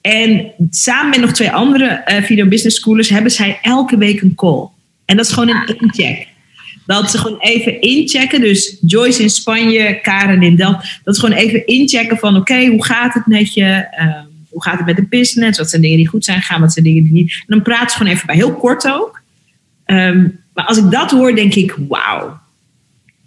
[0.03, 4.35] En samen met nog twee andere uh, video business schoolers hebben zij elke week een
[4.35, 4.67] call.
[5.05, 6.27] En dat is gewoon een incheck.
[6.85, 8.41] Dat ze gewoon even inchecken.
[8.41, 10.99] Dus Joyce in Spanje, Karen in Delft.
[11.03, 13.87] Dat is gewoon even inchecken van oké, okay, hoe gaat het met je?
[13.91, 15.57] Ehm, hoe gaat het met de business?
[15.57, 16.61] Wat zijn dingen die goed zijn gaan?
[16.61, 17.31] Wat zijn dingen die niet?
[17.31, 19.21] En dan praat ze gewoon even bij, heel kort ook.
[19.85, 22.39] Um, maar als ik dat hoor, denk ik, wauw.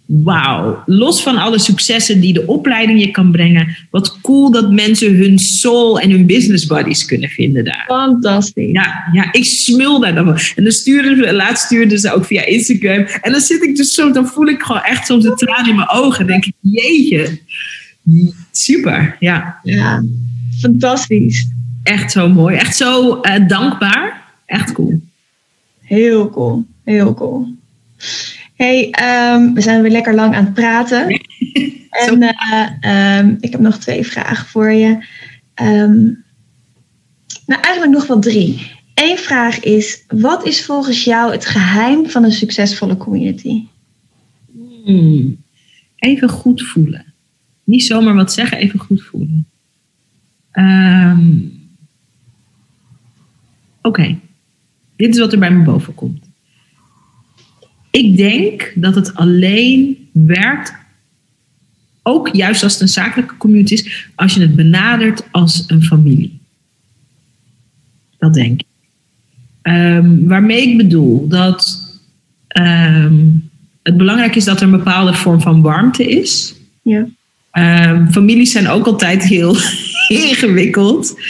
[0.07, 0.82] Wauw.
[0.86, 3.76] Los van alle successen die de opleiding je kan brengen.
[3.90, 7.84] Wat cool dat mensen hun soul en hun business buddies kunnen vinden daar.
[7.86, 8.72] Fantastisch.
[8.72, 10.38] Ja, ja ik smul daar dan.
[10.57, 13.07] En dan stuurde, laatst stuurden ze ook via Instagram.
[13.20, 15.76] En dan zit ik dus zo, dan voel ik gewoon echt soms de tranen in
[15.76, 16.26] mijn ogen.
[16.26, 17.38] Denk ik, jeetje.
[18.50, 19.61] Super, ja.
[19.62, 20.04] Ja,
[20.61, 21.48] fantastisch.
[21.82, 22.57] Echt zo mooi.
[22.57, 24.22] Echt zo uh, dankbaar.
[24.46, 25.00] Echt cool.
[25.80, 26.64] Heel cool.
[26.84, 27.54] Heel cool
[28.57, 28.94] hey,
[29.34, 31.09] um, we zijn weer lekker lang aan het praten.
[32.07, 35.07] en uh, um, ik heb nog twee vragen voor je.
[35.62, 36.24] Um,
[37.46, 38.70] nou, eigenlijk nog wel drie.
[38.94, 43.66] Eén vraag is: wat is volgens jou het geheim van een succesvolle community?
[44.84, 45.44] Hmm.
[45.96, 47.14] Even goed voelen.
[47.64, 49.46] Niet zomaar wat zeggen, even goed voelen.
[53.82, 54.18] Oké,
[54.96, 56.26] dit is wat er bij me boven komt.
[57.97, 60.74] Ik denk dat het alleen werkt,
[62.03, 66.38] ook juist als het een zakelijke community is, als je het benadert als een familie.
[68.18, 68.66] Dat denk ik.
[69.62, 71.84] Um, waarmee ik bedoel dat
[72.61, 73.51] um,
[73.82, 76.55] het belangrijk is dat er een bepaalde vorm van warmte is.
[76.82, 77.07] Ja.
[77.53, 79.57] Um, families zijn ook altijd heel
[80.09, 81.20] ingewikkeld.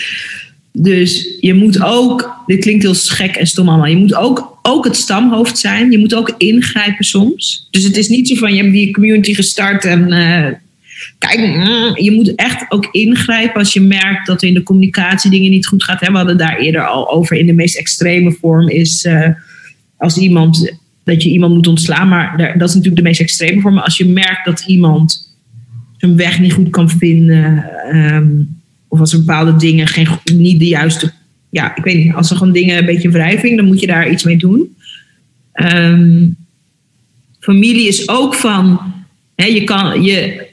[0.73, 4.85] Dus je moet ook, dit klinkt heel gek en stom allemaal, je moet ook, ook
[4.85, 5.91] het stamhoofd zijn.
[5.91, 7.69] Je moet ook ingrijpen soms.
[7.71, 10.47] Dus het is niet zo van je hebt die community gestart en uh,
[11.19, 15.51] kijk, mm, je moet echt ook ingrijpen als je merkt dat in de communicatie dingen
[15.51, 16.01] niet goed gaat.
[16.01, 17.37] We hadden daar eerder al over.
[17.37, 19.29] In de meest extreme vorm is uh,
[19.97, 20.73] als iemand,
[21.05, 22.09] dat je iemand moet ontslaan.
[22.09, 23.75] Maar dat is natuurlijk de meest extreme vorm.
[23.75, 25.35] Maar als je merkt dat iemand
[25.97, 27.65] zijn weg niet goed kan vinden.
[27.93, 28.57] Um,
[28.89, 31.13] of als er bepaalde dingen geen, niet de juiste.
[31.57, 32.15] Ja, ik weet niet.
[32.15, 34.77] Als er gewoon dingen een beetje wrijving, dan moet je daar iets mee doen.
[35.75, 36.37] Um,
[37.41, 38.81] familie is ook van.
[39.35, 40.03] Hè, je kan.
[40.03, 40.47] Je,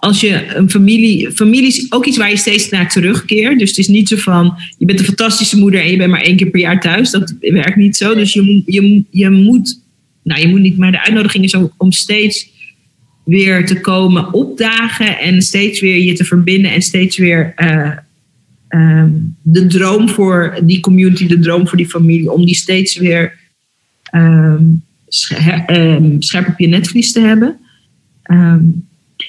[0.00, 1.30] als je een familie.
[1.30, 3.58] Familie is ook iets waar je steeds naar terugkeert.
[3.58, 4.54] Dus het is niet zo van.
[4.78, 7.10] Je bent een fantastische moeder en je bent maar één keer per jaar thuis.
[7.10, 8.14] Dat werkt niet zo.
[8.14, 9.80] Dus je, je, je moet.
[10.22, 10.78] Nou, je moet niet.
[10.78, 12.48] Maar de uitnodiging is om steeds
[13.24, 17.90] weer te komen opdagen en steeds weer je te verbinden en steeds weer uh,
[18.68, 23.38] um, de droom voor die community, de droom voor die familie, om die steeds weer
[24.12, 24.82] um,
[26.18, 27.58] scherp op je netvlies te hebben.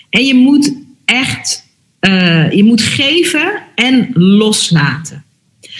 [0.10, 0.74] En je moet
[1.06, 1.64] echt,
[2.02, 5.24] uh, je moet geven en loslaten.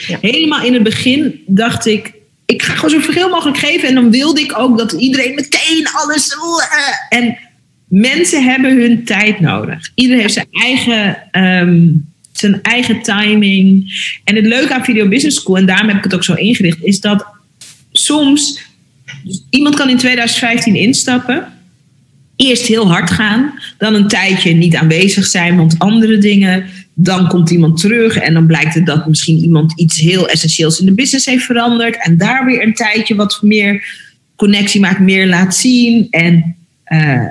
[0.08, 0.18] Ja.
[0.22, 2.14] Helemaal in het begin dacht ik,
[2.46, 3.88] ik ga gewoon zoveel mogelijk geven.
[3.88, 6.36] En dan wilde ik ook dat iedereen meteen alles.
[7.10, 7.38] En
[7.88, 9.92] mensen hebben hun tijd nodig.
[9.96, 12.07] Iedereen heeft zijn eigen, um,
[12.40, 13.94] zijn eigen timing.
[14.24, 16.84] En het leuke aan Video Business School, en daarom heb ik het ook zo ingericht,
[16.84, 17.26] is dat
[17.92, 18.66] soms
[19.50, 21.48] iemand kan in 2015 instappen.
[22.36, 26.66] Eerst heel hard gaan, dan een tijdje niet aanwezig zijn, want andere dingen.
[26.94, 30.86] Dan komt iemand terug en dan blijkt het dat misschien iemand iets heel essentieels in
[30.86, 32.04] de business heeft veranderd.
[32.04, 33.86] En daar weer een tijdje wat meer
[34.36, 36.08] connectie maakt, meer laat zien.
[36.10, 36.56] En
[36.88, 37.26] uh,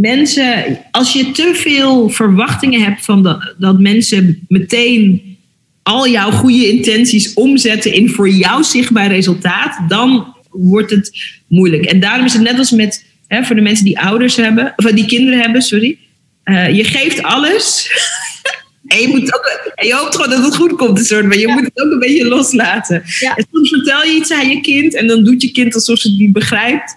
[0.00, 5.36] mensen, als je te veel verwachtingen hebt van dat, dat mensen meteen
[5.82, 11.18] al jouw goede intenties omzetten in voor jou zichtbaar resultaat, dan wordt het
[11.48, 11.84] moeilijk.
[11.84, 14.90] En daarom is het net als met, hè, voor de mensen die ouders hebben, of
[14.90, 15.98] die kinderen hebben, sorry.
[16.44, 17.90] Uh, je geeft alles.
[18.86, 21.06] en, je moet ook, en je hoopt gewoon dat het goed komt.
[21.06, 21.54] Soort, maar je ja.
[21.54, 23.02] moet het ook een beetje loslaten.
[23.20, 23.36] Ja.
[23.36, 26.08] En soms vertel je iets aan je kind en dan doet je kind alsof ze
[26.08, 26.96] het niet begrijpt.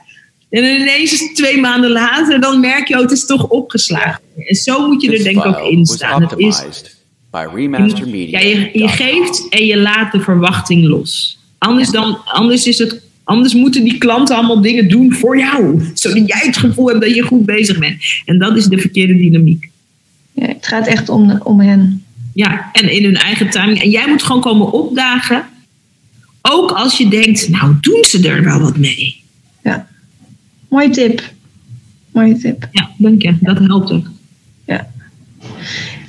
[0.51, 4.21] En dan ineens twee maanden later, dan merk je, oh, het is toch opgeslagen.
[4.47, 6.21] En zo moet je er denk ik ook in staan.
[6.21, 6.63] Het is,
[8.05, 11.39] je, ja, je, je geeft en je laat de verwachting los.
[11.57, 15.91] Anders, dan, anders, is het, anders moeten die klanten allemaal dingen doen voor jou.
[15.93, 18.03] Zodat jij het gevoel hebt dat je goed bezig bent.
[18.25, 19.69] En dat is de verkeerde dynamiek.
[20.33, 22.03] Ja, het gaat echt om, om hen.
[22.33, 23.81] Ja, en in hun eigen timing.
[23.81, 25.45] En jij moet gewoon komen opdagen.
[26.41, 29.23] Ook als je denkt, nou doen ze er wel wat mee.
[29.63, 29.89] Ja.
[30.71, 31.21] Mooie tip.
[32.11, 32.67] Mooie tip.
[32.71, 33.37] Ja, dank je.
[33.39, 34.05] Dat helpt ook.
[34.65, 34.87] Ja.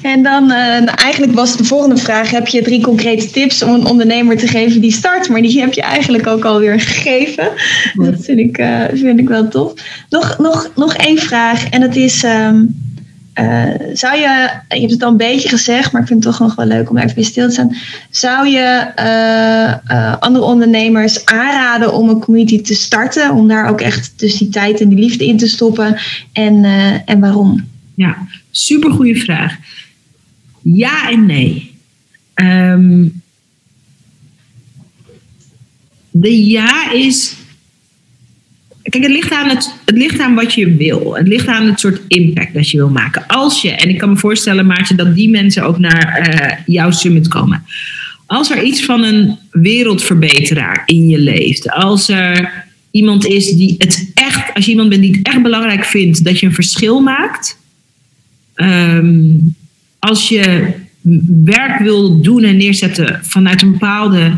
[0.03, 3.87] En dan, uh, eigenlijk was de volgende vraag: heb je drie concrete tips om een
[3.87, 5.29] ondernemer te geven die start?
[5.29, 7.49] Maar die heb je eigenlijk ook alweer gegeven.
[7.95, 9.73] Dat vind ik, uh, vind ik wel tof.
[10.09, 12.82] Nog, nog, nog één vraag, en dat is: um,
[13.41, 16.47] uh, zou je, je hebt het al een beetje gezegd, maar ik vind het toch
[16.47, 17.77] nog wel leuk om even stil te staan.
[18.11, 23.31] Zou je uh, uh, andere ondernemers aanraden om een community te starten?
[23.31, 25.97] Om daar ook echt dus die tijd en die liefde in te stoppen?
[26.33, 26.65] En,
[27.05, 27.69] en waarom?
[27.95, 28.17] Ja,
[28.51, 29.57] super goede vraag.
[30.63, 31.75] Ja en nee.
[32.35, 33.23] Um,
[36.11, 37.35] de ja is
[38.93, 41.15] Kijk, het ligt, aan het, het ligt aan wat je wil.
[41.15, 43.27] Het ligt aan het soort impact dat je wil maken.
[43.27, 46.91] Als je, en ik kan me voorstellen, Maartje, dat die mensen ook naar uh, jouw
[46.91, 47.65] summit komen.
[48.27, 54.11] Als er iets van een wereldverbeteraar in je leeft, als er iemand is die het
[54.15, 57.59] echt, als je iemand bent die het echt belangrijk vindt dat je een verschil maakt,
[58.55, 59.55] um,
[59.99, 60.73] als je
[61.45, 64.33] werk wil doen en neerzetten vanuit een bepaalde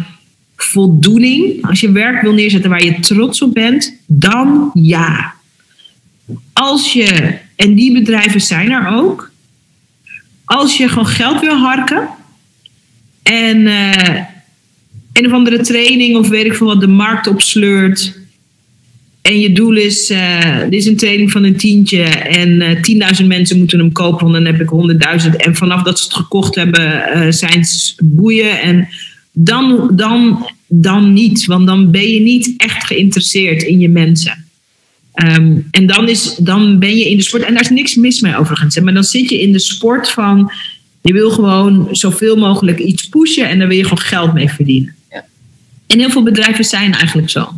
[0.57, 5.35] voldoening, als je werk wil neerzetten waar je trots op bent, dan ja.
[6.53, 9.33] Als je, en die bedrijven zijn er ook,
[10.45, 12.09] als je gewoon geld wil harken
[13.23, 14.17] en uh,
[15.13, 18.23] een of andere training of weet ik veel wat de markt opsleurt.
[19.23, 23.27] En je doel is, uh, dit is een training van een tientje en uh, 10.000
[23.27, 25.37] mensen moeten hem kopen, want dan heb ik 100.000.
[25.37, 28.61] En vanaf dat ze het gekocht hebben, zijn ze boeien.
[28.61, 28.89] En
[29.35, 34.45] dan, dan, dan niet, want dan ben je niet echt geïnteresseerd in je mensen.
[35.15, 38.21] Um, en dan, is, dan ben je in de sport, en daar is niks mis
[38.21, 40.53] mee overigens, maar dan zit je in de sport van,
[41.03, 44.95] je wil gewoon zoveel mogelijk iets pushen en daar wil je gewoon geld mee verdienen.
[45.11, 45.25] Ja.
[45.87, 47.49] En heel veel bedrijven zijn eigenlijk zo.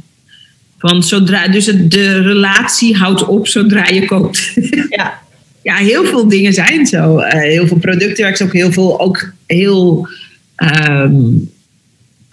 [0.79, 4.53] Van zodra, dus het, de relatie houdt op zodra je koopt.
[4.89, 5.19] Ja,
[5.63, 7.19] ja heel veel dingen zijn zo.
[7.19, 10.09] Uh, heel veel producten werken ook heel veel, ook heel
[10.57, 11.51] um,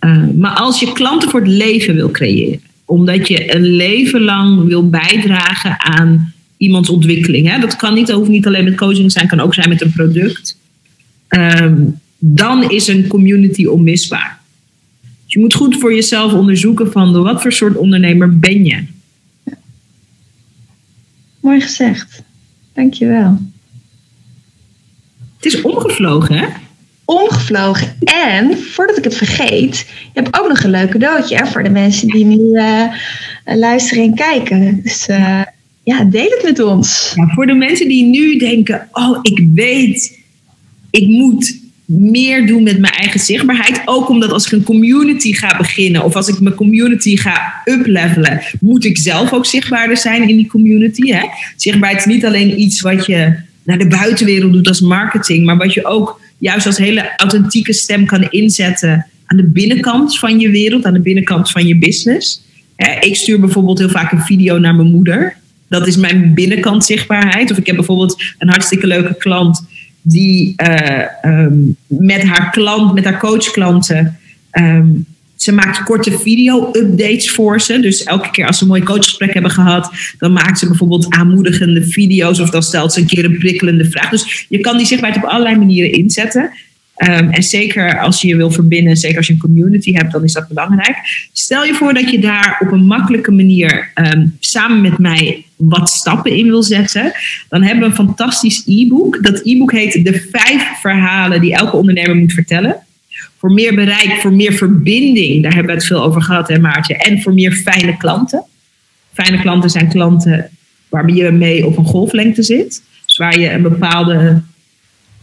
[0.06, 4.68] uh, maar als je klanten voor het leven wil creëren, omdat je een leven lang
[4.68, 9.28] wil bijdragen aan iemands ontwikkeling, hè, dat kan niet, hoeft niet alleen met coaching zijn,
[9.28, 10.58] kan ook zijn met een product,
[11.30, 14.40] um, dan is een community onmisbaar.
[15.02, 18.84] Dus je moet goed voor jezelf onderzoeken van wat voor soort ondernemer ben je.
[19.44, 19.58] Ja.
[21.40, 22.24] Mooi gezegd.
[22.74, 23.42] Dankjewel.
[25.36, 26.48] Het is omgevlogen, hè?
[27.06, 27.96] Omgevlogen.
[28.04, 31.70] En voordat ik het vergeet, je hebt ook nog een leuk cadeautje hè, voor de
[31.70, 32.84] mensen die nu uh,
[33.46, 34.82] luisteren en kijken.
[34.84, 35.42] Dus uh,
[35.84, 37.14] ja, deel het met ons.
[37.36, 40.20] Voor de mensen die nu denken: Oh, ik weet,
[40.90, 43.82] ik moet meer doen met mijn eigen zichtbaarheid.
[43.86, 48.42] Ook omdat als ik een community ga beginnen of als ik mijn community ga uplevelen,
[48.60, 51.12] moet ik zelf ook zichtbaarder zijn in die community.
[51.12, 51.26] Hè?
[51.56, 55.74] Zichtbaarheid is niet alleen iets wat je naar de buitenwereld doet als marketing, maar wat
[55.74, 60.86] je ook juist als hele authentieke stem kan inzetten aan de binnenkant van je wereld,
[60.86, 62.42] aan de binnenkant van je business.
[63.00, 65.36] Ik stuur bijvoorbeeld heel vaak een video naar mijn moeder.
[65.68, 67.52] Dat is mijn binnenkant zichtbaarheid.
[67.52, 69.66] Of ik heb bijvoorbeeld een hartstikke leuke klant
[70.02, 74.20] die uh, um, met haar klant, met haar coachklanten,
[74.52, 75.06] um,
[75.44, 77.80] ze maakt korte video-updates voor ze.
[77.80, 81.84] Dus elke keer als ze een mooi coachgesprek hebben gehad, dan maakt ze bijvoorbeeld aanmoedigende
[81.86, 84.10] video's of dan stelt ze een keer een prikkelende vraag.
[84.10, 86.52] Dus je kan die zichtbaarheid op allerlei manieren inzetten.
[86.98, 90.24] Um, en zeker als je je wil verbinden, zeker als je een community hebt, dan
[90.24, 91.28] is dat belangrijk.
[91.34, 95.90] Stel je voor dat je daar op een makkelijke manier um, samen met mij wat
[95.90, 97.12] stappen in wil zetten.
[97.50, 99.24] Dan hebben we een fantastisch e-book.
[99.24, 102.84] Dat e-book heet De vijf verhalen die elke ondernemer moet vertellen
[103.44, 105.44] voor meer bereik, voor meer verbinding.
[105.44, 106.98] Daar hebben we het veel over gehad, hè Maartje.
[106.98, 108.44] En voor meer fijne klanten.
[109.14, 110.50] Fijne klanten zijn klanten
[110.90, 112.84] waarmee je mee op een golflengte zit.
[113.06, 114.42] Dus waar je een bepaalde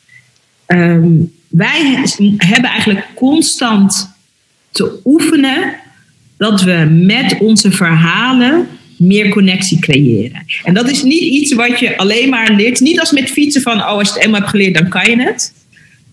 [0.67, 2.05] Um, wij
[2.37, 4.11] hebben eigenlijk constant
[4.71, 5.75] te oefenen
[6.37, 8.67] dat we met onze verhalen
[8.97, 10.45] meer connectie creëren.
[10.65, 12.81] En dat is niet iets wat je alleen maar leert.
[12.81, 15.23] Niet als met fietsen van, oh, als je het eenmaal hebt geleerd, dan kan je
[15.23, 15.53] het.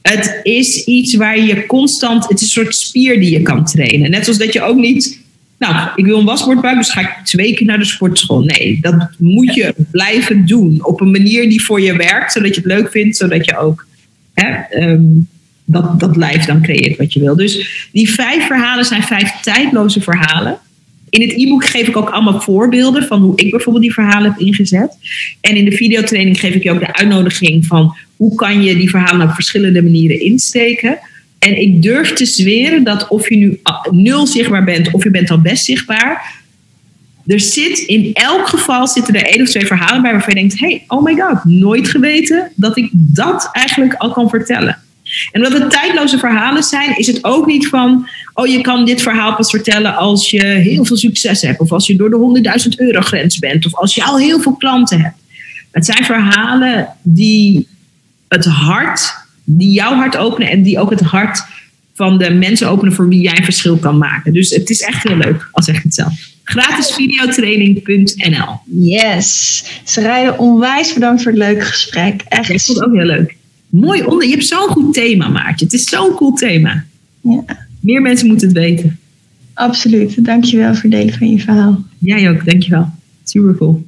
[0.01, 4.11] Het is iets waar je constant, het is een soort spier die je kan trainen.
[4.11, 5.19] Net zoals dat je ook niet,
[5.57, 8.41] nou, ik wil een wasbordbuik, dus ga ik twee keer naar de sportschool.
[8.41, 12.61] Nee, dat moet je blijven doen op een manier die voor je werkt, zodat je
[12.61, 13.87] het leuk vindt, zodat je ook
[14.33, 15.27] hè, um,
[15.73, 17.35] dat, dat lijf dan creëert wat je wil.
[17.35, 20.59] Dus die vijf verhalen zijn vijf tijdloze verhalen.
[21.09, 24.39] In het e-book geef ik ook allemaal voorbeelden van hoe ik bijvoorbeeld die verhalen heb
[24.39, 24.97] ingezet.
[25.41, 28.89] En in de videotraining geef ik je ook de uitnodiging van hoe kan je die
[28.89, 30.99] verhalen op verschillende manieren insteken.
[31.39, 33.59] En ik durf te zweren dat of je nu
[33.91, 36.41] nul zichtbaar bent of je bent al best zichtbaar.
[37.25, 40.59] Er zit in elk geval zitten er één of twee verhalen bij waarvan je denkt:
[40.59, 44.82] hey, oh my god, nooit geweten dat ik dat eigenlijk al kan vertellen.
[45.31, 49.01] En omdat het tijdloze verhalen zijn, is het ook niet van, oh je kan dit
[49.01, 52.69] verhaal pas vertellen als je heel veel succes hebt, of als je door de 100.000
[52.75, 55.17] euro grens bent, of als je al heel veel klanten hebt.
[55.71, 57.67] Het zijn verhalen die
[58.27, 61.43] het hart, die jouw hart openen en die ook het hart
[61.93, 64.33] van de mensen openen voor wie jij een verschil kan maken.
[64.33, 66.13] Dus het is echt heel leuk, al zeg ik het zelf.
[66.43, 69.63] Gratisvideotraining.nl Yes.
[69.83, 72.21] Ze rijden onwijs bedankt voor het leuke gesprek.
[72.27, 72.49] Echt.
[72.49, 73.35] Ik vond het ook heel leuk.
[73.73, 74.27] Mooi onder.
[74.27, 75.65] Je hebt zo'n goed thema, Maartje.
[75.65, 76.85] Het is zo'n cool thema.
[77.21, 77.43] Ja.
[77.79, 78.99] Meer mensen moeten het weten.
[79.53, 80.25] Absoluut.
[80.25, 81.83] Dankjewel voor het delen van je verhaal.
[81.97, 82.89] Jij ook, dankjewel.
[83.23, 83.85] Super cool.